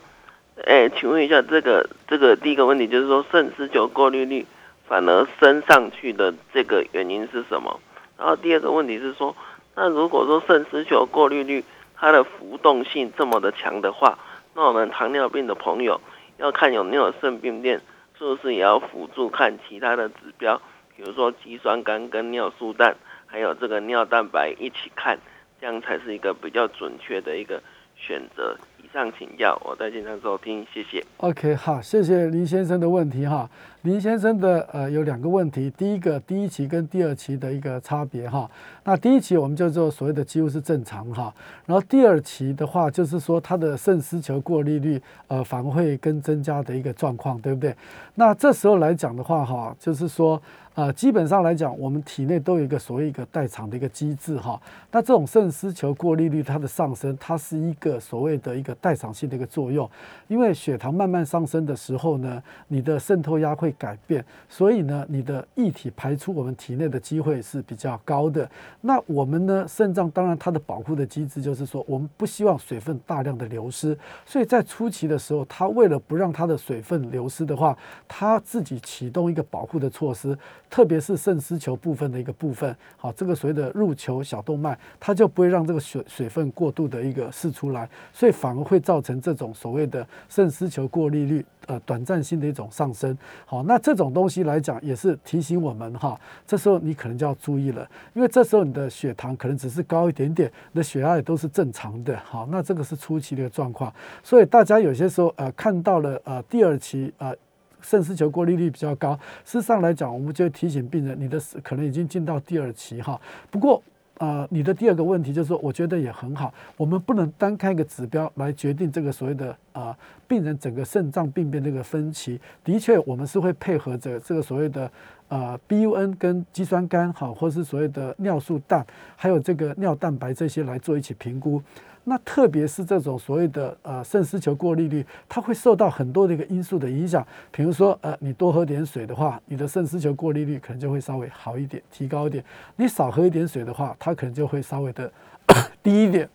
[0.66, 4.46] 哎，请问一下，这个这个第一个问题就是说，肾丝球过滤率
[4.88, 7.80] 反而升上去的这个原因是什么？
[8.18, 9.36] 然后第二个问题是说。
[9.80, 11.64] 那如果说肾丝球过滤率
[12.00, 14.18] 它的浮动性这么的强的话，
[14.54, 16.00] 那我们糖尿病的朋友
[16.38, 17.82] 要看有没有肾病变，
[18.18, 20.62] 是不是也要辅助看其他的指标，
[20.96, 25.18] 比如说肌酸酐跟尿素氮，还有这个尿蛋白一起看，
[25.60, 27.62] 这样才是一个比较准确的一个
[27.98, 28.58] 选择。
[28.84, 31.04] 以上请教，我在现场收听，谢谢。
[31.18, 33.50] OK，好，谢谢林先生的问题哈。
[33.82, 38.50] 林先生的呃有两个问题，第一个第一期跟第二期的一个差别哈。
[38.86, 41.34] 那第一期我们就做所谓的几乎是正常哈，
[41.66, 47.76] 然后第二期的话就是说它的肾丝球过滤率呃反而会跟增加的一个状况，对不对？
[48.16, 50.42] 那这时候来讲的话哈，就是说
[50.78, 54.62] 呃基本上来讲，我们体内都有一个所谓一个代偿的一个机制哈。
[54.92, 59.90] 那这种肾丝球过滤率它的上升，它是一个所谓的一个代偿性的一个作用，
[60.28, 63.74] 因为血糖慢慢上升的时候呢，你的渗透压会。
[63.78, 68.50] 改变，所以呢，你的液体排出我们体内的机会是比较高的。
[68.82, 80.36] 那我们呢，肾脏当然它的保护的机制就是说，我们不希望水分大量的流失，所以在初期的时候，它为了不让它的水分流失的话，它自己启动一个保护的措施，
[80.70, 91.46] 特别是肾丝球部分的一个部分，好，这个所谓的入球小动脉，它就不会让这个水水分过度的一个释出来，所以反而会造成这种所谓的肾丝球过滤率。
[91.68, 107.36] 呃，短暂性的一种上升，好，那这种东西来讲，也是提醒我们哈，这时候你可能就要注意了，因为这时候你的血糖可能只是高一点点，你的血压也都是正常的，好，那这个是初期的一个状况，所以大家有些时候呃看到了呃第二期呃
[107.82, 109.14] 肾丝球过滤率比较高，
[109.46, 113.82] 事实上来讲，我们就提醒病人，你的可能已经进到第二期哈，不过。
[114.20, 116.52] 啊，你的第二个问题就是说，我觉得也很好。
[116.76, 119.96] 我们不能单看一个指标来决定这个所谓的啊
[120.28, 122.42] 病人整个肾脏病变这个分期。
[122.64, 124.92] 的确，我们是会配合着这个所谓的
[125.28, 128.84] 呃 BUN 跟肌酸酐好，或是所谓的尿素氮，
[129.16, 131.62] 还有这个尿蛋白这些来做一起评估。
[132.10, 137.26] 那特别是这种所谓的呃肾丝球过滤率，它会受到很多的一个因素的影响。
[137.52, 142.42] 比如说呃，你多喝点水的话，你的肾丝球过滤率可能就会稍微好一点，提高一点。
[142.78, 145.12] 你少喝一点水的话，它可能就会稍微的
[145.84, 146.30] 低一点。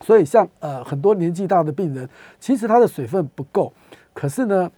[0.00, 2.08] 所以像呃很多年纪大的病人，
[2.40, 3.72] 其实他的水分不够，
[4.14, 4.70] 可是呢。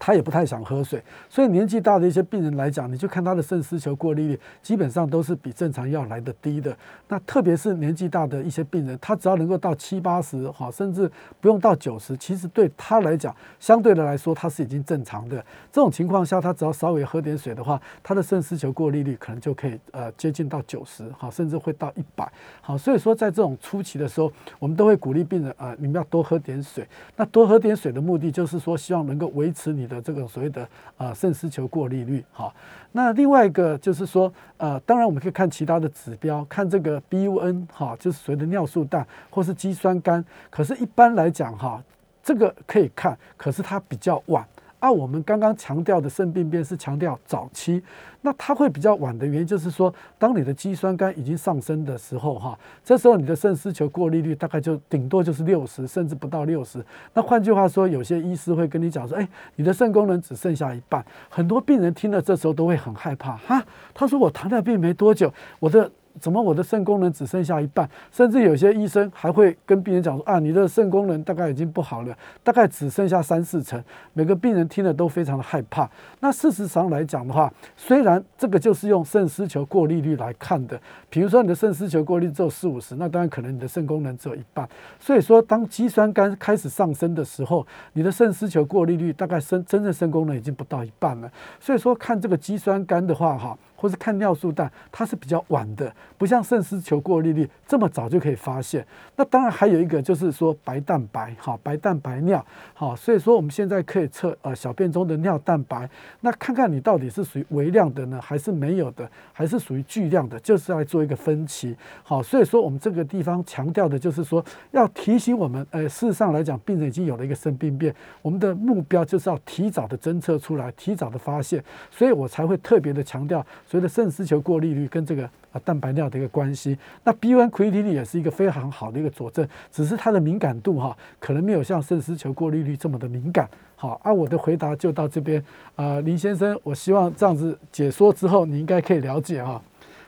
[0.00, 6.74] 他也不太想喝水，所以年纪大的一些病人来讲，你就看他的肾丝球过滤率，基本上都是比正常要来的低的。
[7.06, 15.36] 那特别是年纪大的一些病人，他只要能够到七八十，哈，甚至不用到九十，其实对他来讲，相对的来说，他是已经正常的。
[15.70, 22.26] 这种情况下，他只要稍微喝点水的话，他的肾丝球过滤率可能就可以呃接近到九十，好，甚至会到一百，
[22.62, 22.78] 好。
[22.78, 26.88] 所以说，在这种初期的时候，我们都会鼓励病人啊，你们要多喝点水。
[27.16, 32.54] 那多喝点水的目的，就是说希望能够维持你的这个所谓的啊肾丝球过滤率哈，
[32.92, 40.22] 那另外一个就是说呃，当然我们可以看其他的指标，看这个 BUN 哈，就是所谓的尿素氮或是肌酸酐。
[40.48, 41.82] 可是，一般来讲哈，
[42.22, 44.46] 这个可以看，可是它比较晚。
[44.80, 47.82] 啊，我们刚刚强调的肾病变是强调早期，
[48.22, 56.84] 那它会比较晚的原因就是说，当你的肌酸酐已经上升的时候，哈，这时候你的肾丝球过滤率大概就顶多就是六十，甚至不到六十。
[57.14, 61.04] 那换句话说，有些医师会跟你讲说，哎，你的肾功能只剩下一半。
[61.28, 63.62] 很多病人听了这时候都会很害怕，哈，
[63.94, 65.90] 他说我糖尿病没多久，我的。
[66.18, 67.88] 怎么我的肾功能只剩下一半？
[68.10, 73.82] 甚至有些医生还会跟病人讲说啊，你的肾功能大概已经不好了，大概只剩下三四成。
[74.12, 75.88] 每个病人听了都非常的害怕。
[76.20, 84.68] 那事实上来讲的话，虽然这个就是用肾丝球过滤率来看的，比如说你的肾丝球过滤只有四五十，那当然可能你的肾功能只有一半。
[84.98, 91.30] 所以说，当肌酸酐开始上升的时候，你的肾丝球过滤率大概肾真正肾功能已经不到一半了。
[91.58, 93.56] 所以说，看这个肌酸酐的话，哈。
[93.80, 98.86] 或是看尿素氮，它是比较晚的，不像肾丝球过滤率这么早就可以发现。
[99.16, 105.88] 那当然还有一个就是说白蛋白，好白蛋白尿，好，所以说我们现在可以测呃小便中的尿蛋白，
[106.20, 111.74] 那看看你到底是属于微量的呢，还是没有的，还是属于巨量的，就是来做一个分期。
[112.02, 123.44] 好，所以说我们这个地方强调的就是说要提醒我们，呃，事实上来讲，病人已经有了一个肾病变，我们的目标就是要提早的侦测出来，提早的发现，所以我才会特别的强调。
[123.70, 133.48] 所以的肾丝球过滤率跟这个啊蛋白尿的一个关系，那 B1 creatinine 也是一个非常好的一个佐证，只是它的敏感度哈，可能没有像肾丝球过滤率这么的敏感。
[133.76, 135.40] 好，啊，我的回答就到这边
[135.76, 139.62] 啊，林先生，我希望这样子解说之后，你应该可以了解哈。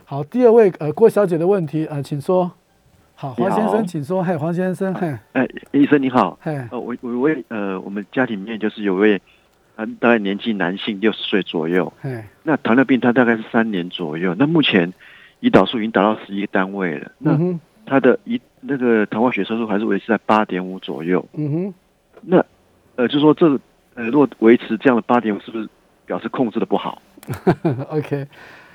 [0.04, 2.50] 好，第二位呃郭小姐的问题呃，请说。
[3.14, 4.24] 好，黄先生请说。
[4.24, 6.36] 嘿，黄先生，嘿，哎，医生你好。
[6.42, 9.22] 嘿，呃，我我我呃，我们家里面就是有位。
[10.00, 11.92] 大概年纪男性六十岁左右，
[12.42, 14.34] 那糖尿病他大概是三年左右。
[14.38, 14.92] 那目前
[15.40, 17.10] 胰岛素已经达到十一个单位了。
[17.18, 17.38] 那
[17.84, 21.26] 他的胰那个糖化血色素还是维持在八点五左右。
[21.34, 21.74] 嗯哼，
[22.22, 22.44] 那
[22.96, 23.58] 呃，就说这
[23.94, 25.68] 呃，如果维持这样的八点五，是不是
[26.06, 27.00] 表示控制的不好？
[27.90, 28.26] OK。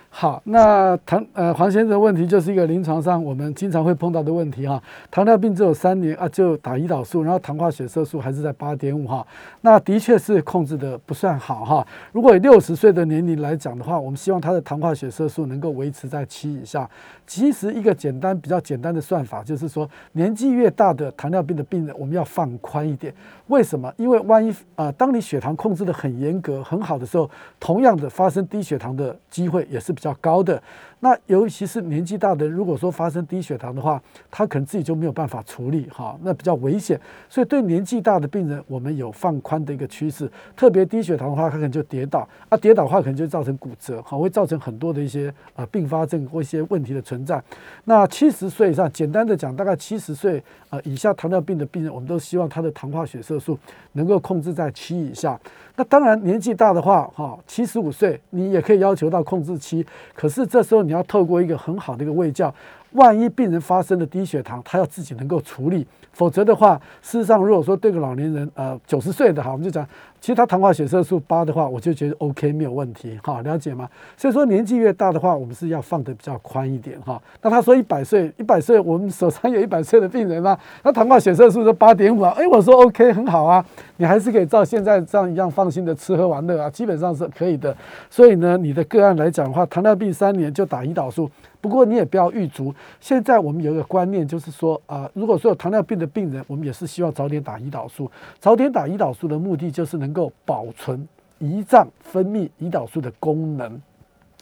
[0.09, 4.81] 好，那糖呃黄先生的问题就是一个临床上我们经常会碰到的问题哈。
[5.11, 9.25] 糖尿病只有三年啊，就打胰岛素，然后糖化血色素还是在八点五哈。
[9.61, 11.87] 那的确是控制的不算好哈。
[12.11, 16.89] 如果以六十岁的年龄来讲的话，我们希望他的糖化血色素能够维持在七以下。
[17.27, 23.13] 其实一个简单比较简单的算法就是说，年纪越大的糖尿病的病人，我们要放宽一点。
[23.47, 23.93] 为什么？
[23.97, 30.61] 因为万一啊，当你血糖控制的很严格、很好的时候，同样的发生低血糖的机会也是比较高的。
[30.99, 36.99] 那尤其是年纪大的，如果说发生低血糖的话，他可能自己就没有办法处理，哈，那比较危险。
[37.29, 40.27] 所以对年纪大的病人，我们有放宽的一个趋势。
[40.55, 47.39] 特别低血糖的话，他可能就跌倒，啊，跌倒的话可能就造成骨折，好，会造成很多的一些呃并发症或一些问题的存在。
[47.83, 53.55] 那七十岁以上，简单的讲，大概七十岁呃以下糖尿病的病人，我们都希望他的糖化血色素
[53.91, 55.39] 能够控制在七以下。
[55.75, 60.86] 那当然年纪大的话，哈，七十五岁你也可以要求到控制七，可是这时候。
[60.87, 62.53] 你要透过一个很好的一个卫教，
[62.93, 69.87] 万一病人发生了低血糖，他要自己能够处理，否则的话，事实上如果说对个老年人，呃，九十岁的哈，我们就讲。
[70.19, 73.87] 其实他糖化血色素八的话，我就觉得 OK 没有问题，哈，了解吗？
[74.17, 77.21] 所以说年纪越大的话，我们是要放的比较宽一点，哈。
[77.43, 83.63] 那他说一百岁，一百岁，我们手上有一百岁的病人啊，那糖化血色素是八点五啊，哎，我说 OK 很好啊，
[83.97, 87.73] 你还是可以照现在这样一样放心的吃喝玩乐啊，基本上是可以的。
[88.09, 92.73] 所以呢，你的个案来讲的话，糖尿病三年就打胰岛素，不过你也不要预足。
[92.99, 101.07] 现在我们有一个观念，就是说啊，如果说有糖尿病的病人，我们也是希望早点打胰岛素，早点打胰岛素的目的就是能够保存
[101.39, 103.81] 胰脏分泌胰岛素的功能。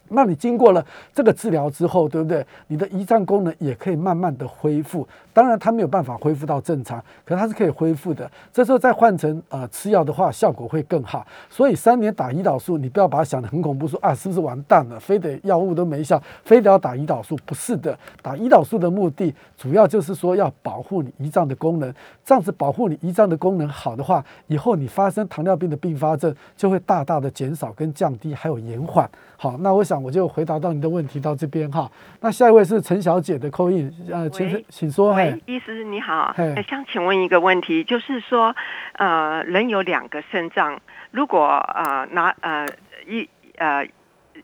[0.10, 2.46] 那你经过了这个治疗之后，对不对？
[2.68, 5.08] 你的胰脏功能也可以慢慢的恢复。
[5.34, 8.30] 当然，它没有办法恢复到正常，可它是可以恢复的。
[8.54, 11.26] 这时候再换成呃吃药的话，效果会更好。
[11.50, 15.00] 所以三年打胰岛素，你不要把它想得很恐怖，说啊是不是完蛋了？
[15.00, 17.38] 非得药物都没效，非得要打胰岛素？
[17.46, 21.94] 不是的，打胰岛素的目的主要就是说要保护你胰脏的功能。
[22.24, 29.10] 这样子保护你胰脏的功能好的话，以后你发生糖尿病的并发症就会大大的减少跟降低，还有延缓。
[29.38, 31.90] 好，那我想我就回答到你的问题到这边哈。
[32.22, 35.14] 那下一位是陈小姐的扣印，呃，请请说。
[35.14, 36.36] 喂，医师你好，
[36.68, 38.56] 想请问一个问题，就是说，
[38.94, 40.80] 呃，人有两个肾脏，
[41.12, 42.68] 如果呃拿呃
[43.08, 43.88] 一呃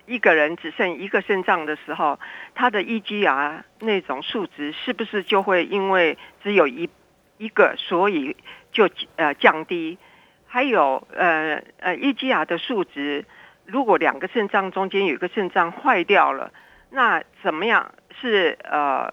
[0.05, 2.19] 一个人只剩一个肾脏的时候，
[2.53, 6.89] 他的 EGR 那种数值是不是就会因为只有一
[7.37, 8.35] 一个，所以
[8.71, 9.97] 就呃降低？
[10.45, 13.25] 还有呃呃 EGR 的数值。
[13.66, 16.51] 如果两个肾脏中间有一个肾脏坏掉了，
[16.89, 17.91] 那怎么样
[18.22, 19.12] 是呃？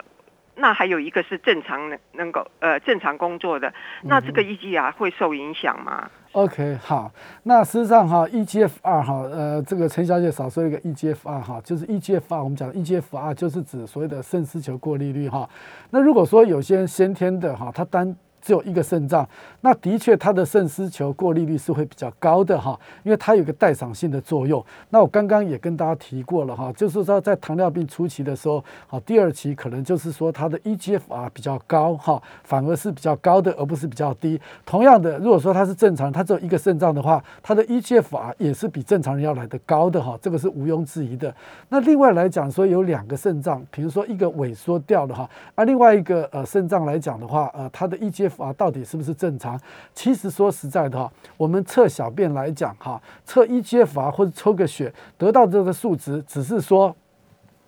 [0.60, 3.72] 那还有一个是正常能能够呃正常工作的，
[4.02, 7.12] 那这个 EGR 会受影响吗？OK，好，
[7.44, 15.48] 那事实上哈，EGFR 哈，呃，这个陈小姐少说一个 EGFR 哈，就是 EGFR，我们讲 EGFR 就是指所谓的肾丝球过滤率哈。
[15.90, 19.28] 那如果说有些人先天的哈，他单只有一个肾脏，
[19.60, 24.64] 那的确它的肾丝球过滤率是会比较高的哈，因为它有个代偿性的作用。
[24.90, 34.40] 那我刚刚也跟大家提过了哈，就是说在糖尿病初期的时候，好，第二期可能就是说它的 eGFR 比较高哈，反而是比较高的，而不是比较低。
[34.64, 41.34] 同样的，如果说它是正常，它只有一个肾脏的话，它的 eGFR 也是比正常人要来的高的哈，这个是毋庸置疑的。
[41.68, 49.60] 那另外来讲说，有两个肾脏，比如说一个萎缩掉了哈，而另外一个呃肾脏来讲的话，呃，它的 EGF 到底是不是正常？
[49.94, 56.94] 其实说实在的哈，我们测小便来讲哈，测 eGFR 或者抽个血得到这个数值，只是说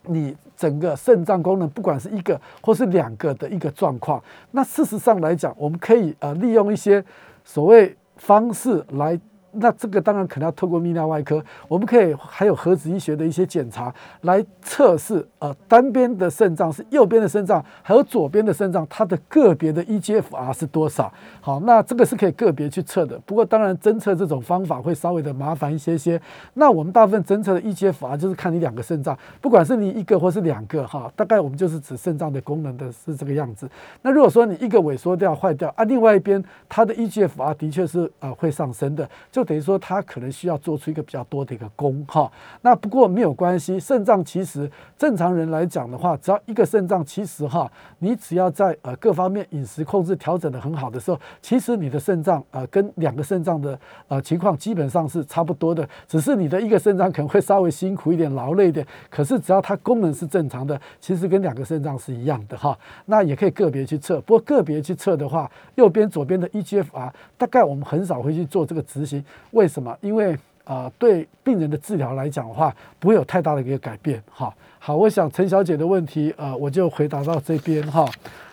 [0.04, 4.22] 你整个肾脏功能不管是一个或是两个的一个状况。
[4.50, 7.04] 那事实上来讲，我们可以呃利用一些
[7.44, 9.18] 所谓方式来。
[9.53, 13.92] 那这个当然可能要透过泌尿外科，我们可以还有核子医学的一些检查
[14.22, 21.12] 来测试，呃，单边的肾脏是右边的肾脏，还有左边的肾脏，它的个别的 eGFR 是多少？
[21.40, 23.18] 好，那这个是可以个别去测的。
[23.26, 26.20] 不过当然侦测这种方法会稍微的麻烦一些些。
[26.55, 33.68] 那我们大部分侦测的 eGFR 就是看你两个肾脏，不管是你一个或是两个，哈，大概我们就是指肾脏的功能的是这个样子。
[34.03, 39.39] 那如果说你一个萎缩掉坏掉啊，另外一边它的 eGFR 的确是呃会上升的，就。
[39.41, 42.30] 就等于说，他可能需要做出一个比较多的一个功哈。
[42.61, 47.70] 那不过没有关系，肾脏其实正常人来讲的话，只要一个肾脏，其实哈，
[48.01, 53.78] 你只要在呃各方面饮食控制调整的很好的时候，其实你的肾脏呃跟两个肾脏的
[54.09, 58.86] 呃情况基本上是差不多的，只是你的一个肾脏可能会稍微辛苦一点、劳累一点。
[59.09, 62.78] 可是只要它功能是正常的，其实跟两个肾脏是一样的哈。
[63.07, 69.24] 那也可以个别去测，不过个别去测的话，右边、左边的 eGFR 大概我们很少会去做这个执行。
[69.53, 69.97] 为什么？
[70.01, 74.22] 因为啊，对病人的治疗来讲的话，不会有太大的一个改变。
[74.31, 78.09] 哈，好，我想陈小姐的问题，呃，我就回答到这边哈。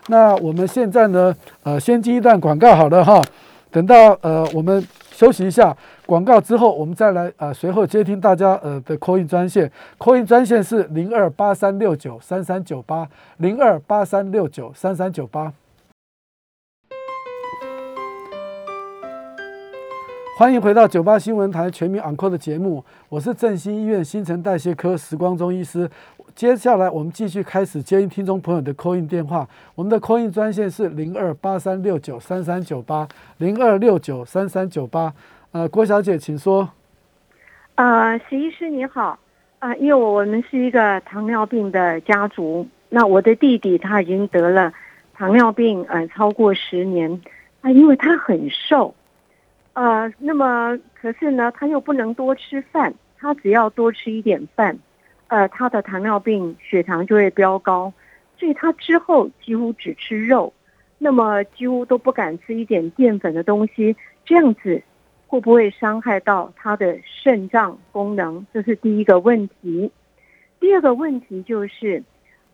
[0.08, 3.24] 那我们现在呢，呃，先接一段广告好了哈。
[3.70, 5.76] 等到呃我们休息一下
[6.06, 9.70] 广告之后，我们再来呃随后接听大家呃的 call in 专线
[10.00, 13.08] ，call in 专线是零二八三六九三三九八
[13.38, 15.52] 零二八三六九三三九八。
[20.38, 25.90] 欢迎回到九八新闻台全民 Uncle 的节目，我是振兴医院新陈代谢科时光中医师。
[26.36, 33.08] 接下来我们继续开始接应听众朋友的 call in 电话，我们的 call in 专线是零二八三六九三三九八
[33.40, 35.12] 零二六九三三九八。
[35.54, 36.70] 呃，郭小姐，请说。
[37.74, 39.18] 呃，徐医师你好，
[39.58, 44.72] 啊，因为我我们是一个糖尿病的家族，那我的弟弟他已经得了
[45.16, 47.20] 糖尿病，呃，超过十年，
[47.62, 48.94] 啊，因为他很瘦。
[49.78, 54.76] 呃，那么可是呢，他又不能多吃饭，他只要多吃一点饭，
[55.28, 57.94] 呃，他的糖尿病血糖就会飙高，
[58.40, 60.52] 所以他之后几乎只吃肉，
[60.98, 64.82] 那么几乎都不敢吃一点淀粉的东西，这样子
[65.28, 68.48] 会不会伤害到他的肾脏功能？
[68.52, 69.92] 这是第一个问题。
[70.60, 72.02] 第二个问题就是，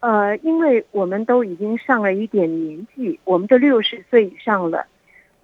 [0.02, 4.88] 呃，因为我们都已经上了一点年纪，我们都六十岁以上了。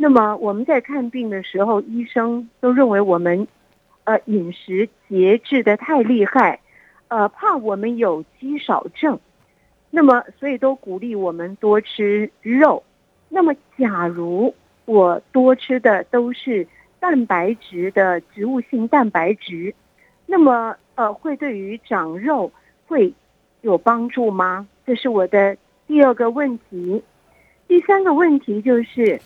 [0.02, 3.46] 那么我们在看病的时候，医生都认为我们，
[4.06, 6.62] 呃，饮食节制的太厉害，
[7.10, 9.20] 呃，怕我们有肌少症，
[9.90, 12.82] 那么所以都鼓励我们多吃肉。
[13.28, 16.66] 那么假如我多吃的都是
[17.02, 19.76] 蛋白质的植物性蛋白质，
[20.26, 22.50] 那么呃，会对于长肉
[22.88, 23.14] 会
[23.60, 24.66] 有帮助吗？
[24.86, 27.04] 这是我的第二个问题。
[27.68, 29.20] 第三个问题就是，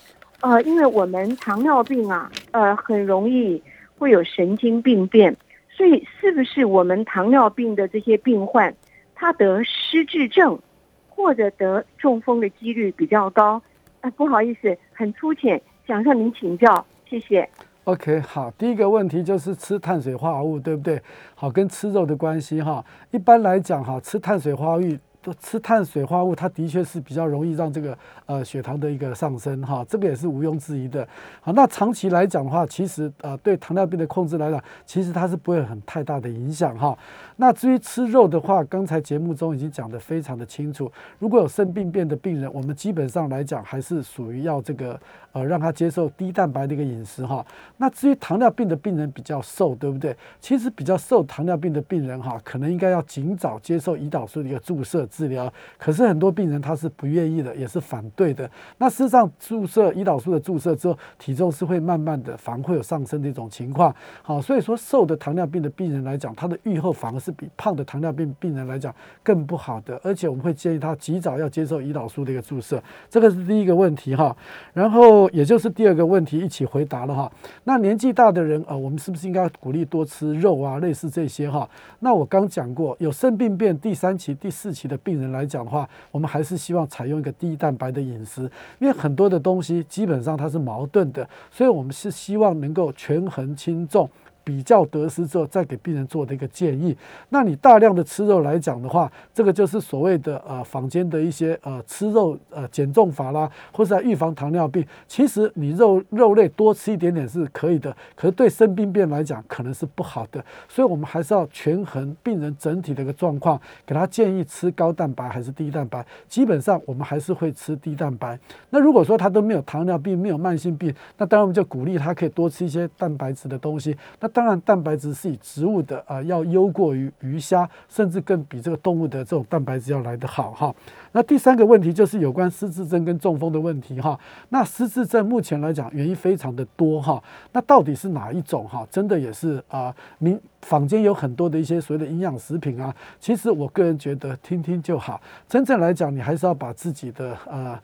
[0.44, 3.64] 呃，因为我们糖尿病啊，呃，很容易
[3.98, 5.34] 会有神经病变，
[5.70, 8.76] 所以是不是我们糖尿病的这些病患，
[9.16, 10.60] 他得失智症
[11.08, 13.62] 或者得中风的几率比较高？
[14.02, 17.48] 啊，不好意思，很粗浅，想向您请教，谢谢。
[17.86, 21.02] OK，好，第一个问题就是吃碳水化合物，对不对？
[21.36, 24.98] 好，跟吃肉的关系哈，一般来讲哈，吃碳水化合物。
[25.40, 31.08] 吃碳水化物，它的确是比较容易让这个呃血糖的一个上升哈，这个也是毋庸置疑的。
[31.42, 36.98] 好，那长期来讲的话，其实呃对糖尿病的控制来讲，其实它是不会很太大的影响哈。
[37.38, 40.92] 那至于吃肉的话，刚才节目中已经讲得非常的清楚。
[41.20, 45.00] 如果有肾病变的病人，我们基本上来讲还是属于要这个
[45.32, 47.46] 呃让他接受低蛋白的一个饮食哈。
[47.78, 50.16] 那至于糖尿病的病人比较瘦，对不对？
[50.40, 55.52] 其实比较瘦糖尿病的病人哈，可能应该要尽早接受胰岛素的一个注射治疗。
[55.78, 58.50] 可是很多病人他是不愿意的，也是反对的。
[58.78, 63.94] 那事实上注射胰岛素的注射之后，体重是会慢慢的反而会有上升的一种情况。
[64.22, 68.94] 好，所以说瘦的糖尿病的病人来讲，他的预后反而是比胖的糖尿病病人来讲
[69.24, 74.36] 更不好的，而且我们会建议他及早要接受胰岛素的一个注射，这个是第一个问题哈。
[74.74, 77.32] 然后也就是第二个问题一起回答了哈。
[77.64, 80.80] 那年纪大的人啊，我们是不是应该鼓励多吃肉啊？
[80.80, 81.70] 类似这些哈。
[82.00, 88.42] 那我刚讲过，有肾病变第三期、第四期的病人来讲的话，我们还是希望采用一个低蛋白的饮食，
[88.80, 94.10] 因为很多的东西基本上它是矛盾的，所以我们是希望能够权衡轻重。
[94.44, 96.96] 比较得失之后，再给病人做的一个建议。
[97.30, 104.86] 那你大量的吃肉来讲的话，这个就是所谓的呃坊间的一些呃吃肉呃减重法啦，或者预防糖尿病。
[105.08, 110.44] 其实你肉肉类多吃一点点是可以的，可是对生病变来讲可能是不好的。
[110.68, 116.06] 所以我们还是要权衡病人整体的一个状况，给他建议吃高蛋白还是低蛋白。
[116.28, 118.38] 基本上我们还是会吃低蛋白。
[118.70, 123.96] 那如果说他都没有糖尿病，没有慢性病，那当然我们就鼓励他可以多吃一些蛋白质的东西。
[124.20, 130.76] 那当然，蛋白质是以植物的啊，要优过于鱼虾，甚至更比这个动物的这种蛋白质要来得好哈。
[131.12, 134.20] 那第三个问题就是有关失智症跟中风的问题哈。
[134.50, 137.24] 那失智症目前来讲原因非常的多哈。
[137.52, 138.86] 那到底是哪一种哈？
[138.90, 142.94] 真的也是啊，民坊间有很多的一些所谓的营养食品啊。
[143.20, 145.22] 其实我个人觉得听听就好。
[145.48, 147.80] 真正来讲，你还是要把自己的呃。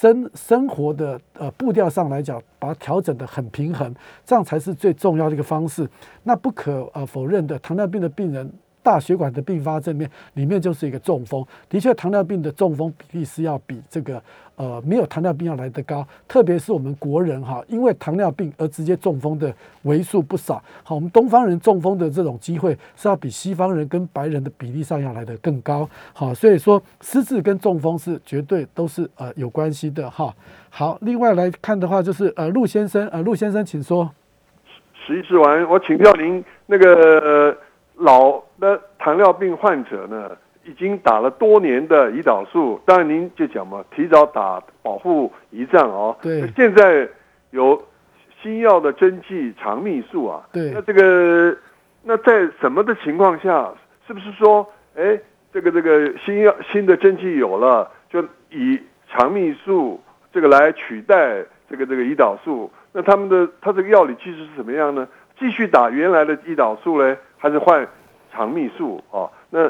[0.00, 5.86] 生生活的呃步调上来讲，把它调整的很平衡，这样才是最重要的一个方式。
[6.22, 8.50] 那不可呃否认的，糖尿病的病人。
[8.84, 14.20] 大血管的并发症面里面就是一个中风，的确，糖尿病的中风比例是要比这个
[14.62, 19.52] 呃没有糖尿病要来得高，特别是我们国人哈，因为糖尿病而直接中风的
[19.82, 20.62] 为数不少。
[20.84, 25.88] 好，我们东方人中风的这种机会是要比西方人跟白人的比例上要来的更高。
[26.12, 30.32] 好，所以说失智跟中风是绝对都是呃有关系的哈。
[30.70, 34.08] 好，另外来看的话就是呃陆先生呃陆先生，请说。
[35.04, 37.56] 十一次完，我请教您那个。
[37.96, 40.30] 老的糖尿病患者呢，
[40.64, 46.16] 已经打了多年的胰岛素，当然您就讲嘛，提早打保护胰脏哦。
[46.22, 46.46] 对。
[46.56, 47.08] 现在
[47.50, 47.82] 有
[48.40, 50.42] 新药的针剂肠泌素啊。
[50.52, 50.70] 对。
[50.72, 51.56] 那这个，
[52.02, 53.72] 那在什么的情况下，
[54.06, 55.18] 是不是说，哎，
[55.52, 60.00] 这个这个新药新的针剂有了，就以肠泌素
[60.32, 62.70] 这个来取代这个这个胰岛素？
[62.92, 65.08] 那他们的他这个药理技术是怎么样呢？
[65.38, 67.16] 继续打原来的胰岛素嘞？
[67.38, 67.84] 还是换
[68.32, 69.68] 肠泌素哦，那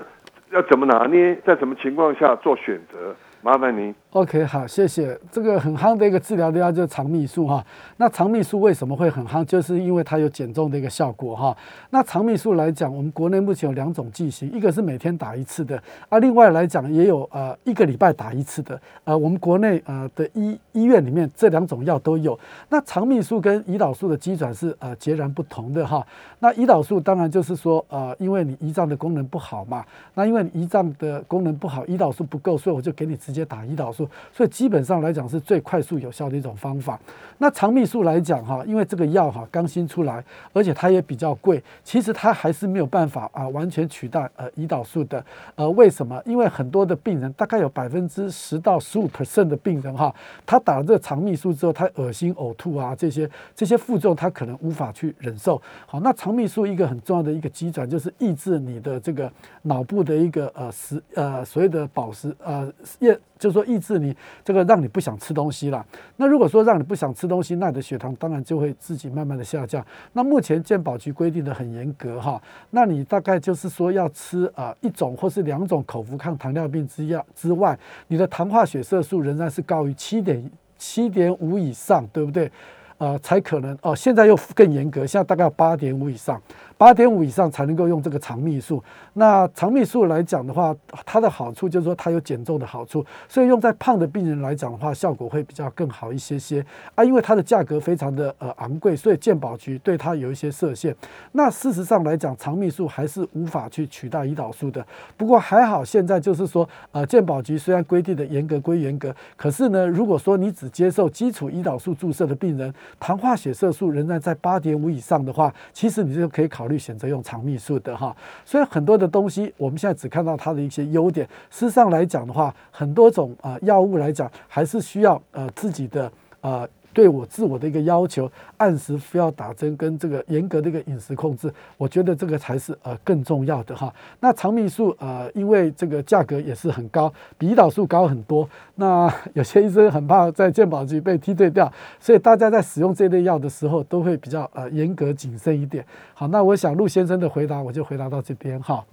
[0.53, 1.35] 要怎么拿捏？
[1.47, 3.17] 在什么情况下做选择？
[3.43, 3.93] 麻烦您。
[4.12, 5.18] OK，好，谢谢。
[5.32, 7.64] 这个很夯的一个治疗的就是肠泌素哈。
[7.97, 9.45] 那肠泌素为什么会很夯？
[9.45, 11.57] 就是因为它有减重的一个效果哈。
[11.90, 18.80] 那肠泌素来讲，我们国内目前有两种剂型，一个是每天打一次的，啊，另外来讲也有呃一个礼拜打一次的。
[19.05, 22.38] 呃，我们国内呃的医医院里面这两种药都有。
[22.68, 26.07] 那肠泌素跟胰岛素的基转是呃截然不同的哈。
[26.38, 29.84] 那胰岛素当然就是说呃，因为你胰脏的功能不好嘛，
[30.14, 34.09] 那因为你胰脏的功能不好，胰岛素不够，所以我就给你直直接打胰岛素。
[34.33, 36.99] 所以基本上来讲是最快速有效的一种方法。
[37.39, 40.22] 那肠泌素来讲哈，因为这个药哈刚新出来，
[40.53, 45.24] 而且它也比较贵，其实它还是没有办法啊完全取代呃胰岛素的。
[45.57, 46.22] 呃，为什么？
[46.24, 50.14] 因为很多的病人，大概有百分之十到十五 percent 的病人哈，
[50.47, 55.61] 他打了这个肠泌素之后，他恶心呕吐啊这些这些副作用，他可能无法去忍受。
[55.87, 59.30] 好，那肠泌素一个很重要的一个机转就是抑制你的这个
[59.62, 65.85] 脑部的一个呃食呃所谓的饱食呃液就是说抑制你这个让你不想吃东西了。
[66.16, 69.85] 那如果说让你不想吃东西，那你的血糖当然就会自己慢慢的下降。
[70.12, 82.51] 那目前健保局规定的很严格哈，那你大概就是说要吃啊一种或是两种口服抗糖尿病之药之外，你的糖化血色素仍然是高于七点七点五以上，对不对？
[82.99, 83.97] 呃，才可能哦。
[83.97, 86.41] 现在又更严格，现在大概八点五以上。
[86.83, 88.83] 八点五以上才能够用这个肠泌素。
[89.12, 90.74] 那肠泌素来讲的话，
[91.07, 96.66] 它的好处就是说它有减重的好处，所以用在胖的病人来讲的话，效果会比较更好一些些
[96.97, 97.05] 啊。
[97.05, 100.93] 因为它的价格非常的呃昂贵，所以健保局对它有一些设限。
[101.30, 104.85] 那事实上来讲，肠泌素还是无法去取代胰岛素的。
[105.16, 116.72] 不过还好，现在就是说呃，健保局虽然规定的严格归严格，可是呢，如果说你只接受基础胰岛素注射的病人，糖化血色素仍然在八点五以上的话，其实你就可以考虑。
[116.79, 118.14] 选择用肠泌素的哈，
[118.45, 121.27] 所以很多的东西我们现在只看到它的一些优点。
[121.51, 126.11] 事实上来讲的话，很多种啊药物来讲，还是需要呃自己的
[126.41, 126.68] 啊。
[126.93, 133.93] 对我自我的一个要求，按时服药打针跟这个严格的一个饮食控制，我觉得这个才是呃更重要的哈。
[134.20, 138.49] 那肠泌素呃，因为这个价格也是很高，比胰岛素高很多。
[138.74, 141.70] 那有些医生很怕在健保局被踢退掉，
[142.01, 145.84] 所以大家在使用这类药的时候都会比较呃严格谨慎一点。
[146.14, 148.84] 好，那我想陆先生的回答我就回答到这边哈。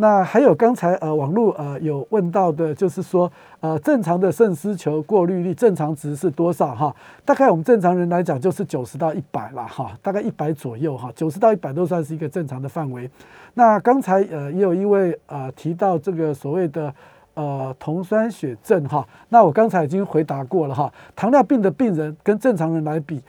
[0.00, 3.30] 那还有刚才呃网络呃有问到的，就是说
[3.60, 6.96] 呃正常的肾丝球过滤率正常值是多少哈？
[7.22, 13.10] 大概我们正常人来讲就是九十到一百了哈，大概一百左右哈，九十到一百都算是一个正常的范围。
[13.52, 16.90] 那刚才呃也有一位呃提到这个所谓的
[17.34, 23.20] 呃酮酸血症哈，那我刚才已经回答过了哈，糖尿病的病人跟正常人来比，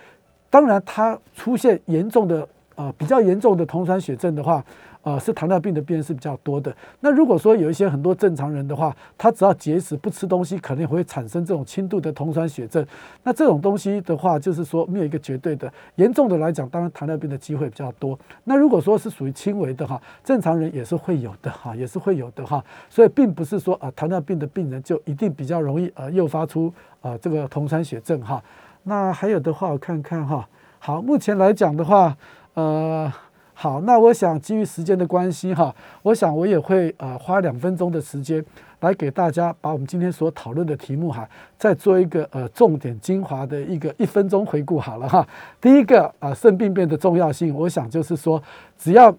[0.50, 4.64] 当然他出现严重的呃比较严重的酮酸血症的话。
[5.02, 6.76] 啊，是糖尿病的病人是比较多的。
[7.00, 12.86] 那如果说有一些很多正常人的话，他只要节食不吃东西，可能会产生这种轻度的酮酸血症。
[13.24, 15.72] 那这种东西的话，就是说没有一个绝对的。
[15.96, 18.18] 严重的来讲，当然糖尿病的机会比较多。
[18.44, 22.64] 那如果说是属于轻微的哈，正常人也是会有的哈，也是会有的哈。
[22.90, 26.72] 所以并不是说啊，糖尿病的病人就一定比较容易呃诱发出
[27.02, 28.44] 啊这个酮酸血症哈。
[28.84, 30.48] 那还有的话，我看看哈。
[30.78, 32.16] 好，目前来讲的话，
[32.54, 33.12] 呃。
[33.62, 38.44] 好，那我想基于时间的关系哈，我想我也会呃花两分钟的时间
[38.80, 45.28] 来给大家把我们今天所讨论的题目哈，再做一个呃重点精华的一个一分钟回顾好了哈。
[45.62, 48.42] 第一个啊，肾病变的重要性，我想就是说
[48.80, 49.16] 只要。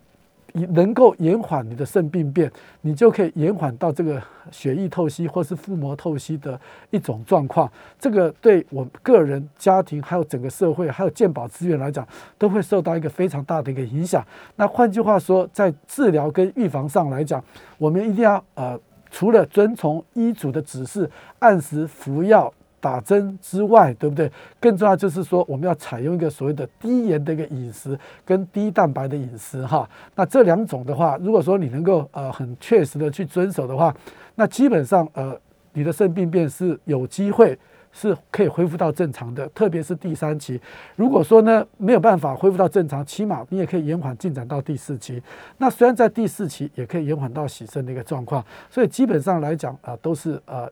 [0.53, 2.51] 能够延缓你的肾病变，
[2.83, 7.71] 你就可以延缓到这个血液透析或是腹膜透析的一种状况。
[7.99, 14.25] 这个对我个人、家庭还有整个社会还有健保资源来讲，都会受到一个非常大的一个影响。
[14.57, 17.43] 那换句话说，在治疗跟预防上来讲，
[17.79, 18.79] 我们一定要呃，
[19.11, 22.53] 除了遵从医嘱的指示，按时服药。
[22.83, 24.29] 打针之外，对不对？
[24.59, 29.89] 更重要就是说，我们要采用一个所谓的低盐的一个饮食跟低蛋白的饮食哈。
[30.17, 33.95] 那这两种的话，如果说你能够呃很确实的去遵守的话，
[34.35, 35.39] 那基本上呃
[35.73, 37.57] 你的肾病变是有机会
[37.93, 40.61] 是可以恢复到正常的，特别是第三期。
[40.97, 45.23] 如果说呢没有办法恢复到正常，起码你也可以延缓进展到第四期。
[45.57, 50.69] 那虽然在第四期也可以延缓到洗肾的一个状况，所以基本上来讲啊都是呃。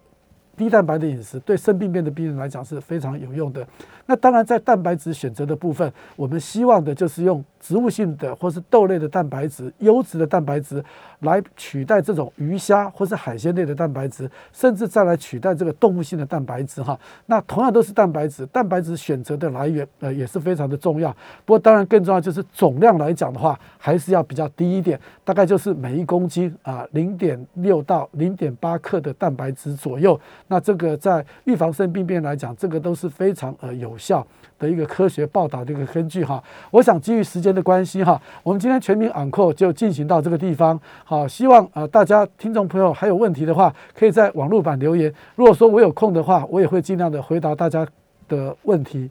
[0.60, 3.66] 低蛋白的饮食对肾病变的病人来讲是非常有用的。
[4.04, 10.84] 那当然，在蛋白质选择的部分，我们希望的就是用植物性的或是豆类的蛋白质、优质的蛋白质
[11.20, 16.98] 来取代这种鱼虾或是海鲜类的蛋白质，甚至再来取代这个动物性的蛋白质哈。
[17.26, 21.14] 那同样都是蛋白质，蛋白质选择的来源呃也是非常的重要。
[21.44, 30.18] 不过当然更重要就是总量来讲的话，还是要比较低一点，大概就是每一公斤啊零点六到零点八克的蛋白质左右。
[30.48, 33.96] 那这个在预防肾病变来讲，这个都是非常呃有。
[34.00, 34.26] 效
[34.60, 36.40] 的一个科学报道的一个根据哈，
[36.70, 40.78] 我想基于时间的关系哈，我们今天全民昂扣就进行到这个地方。
[41.04, 45.12] 好，希望呃大家听众朋友还有问题的话，可以在网络版留言。
[45.34, 47.86] 如果说我有空的话，我也会尽量的回答大家
[48.28, 49.10] 的问题。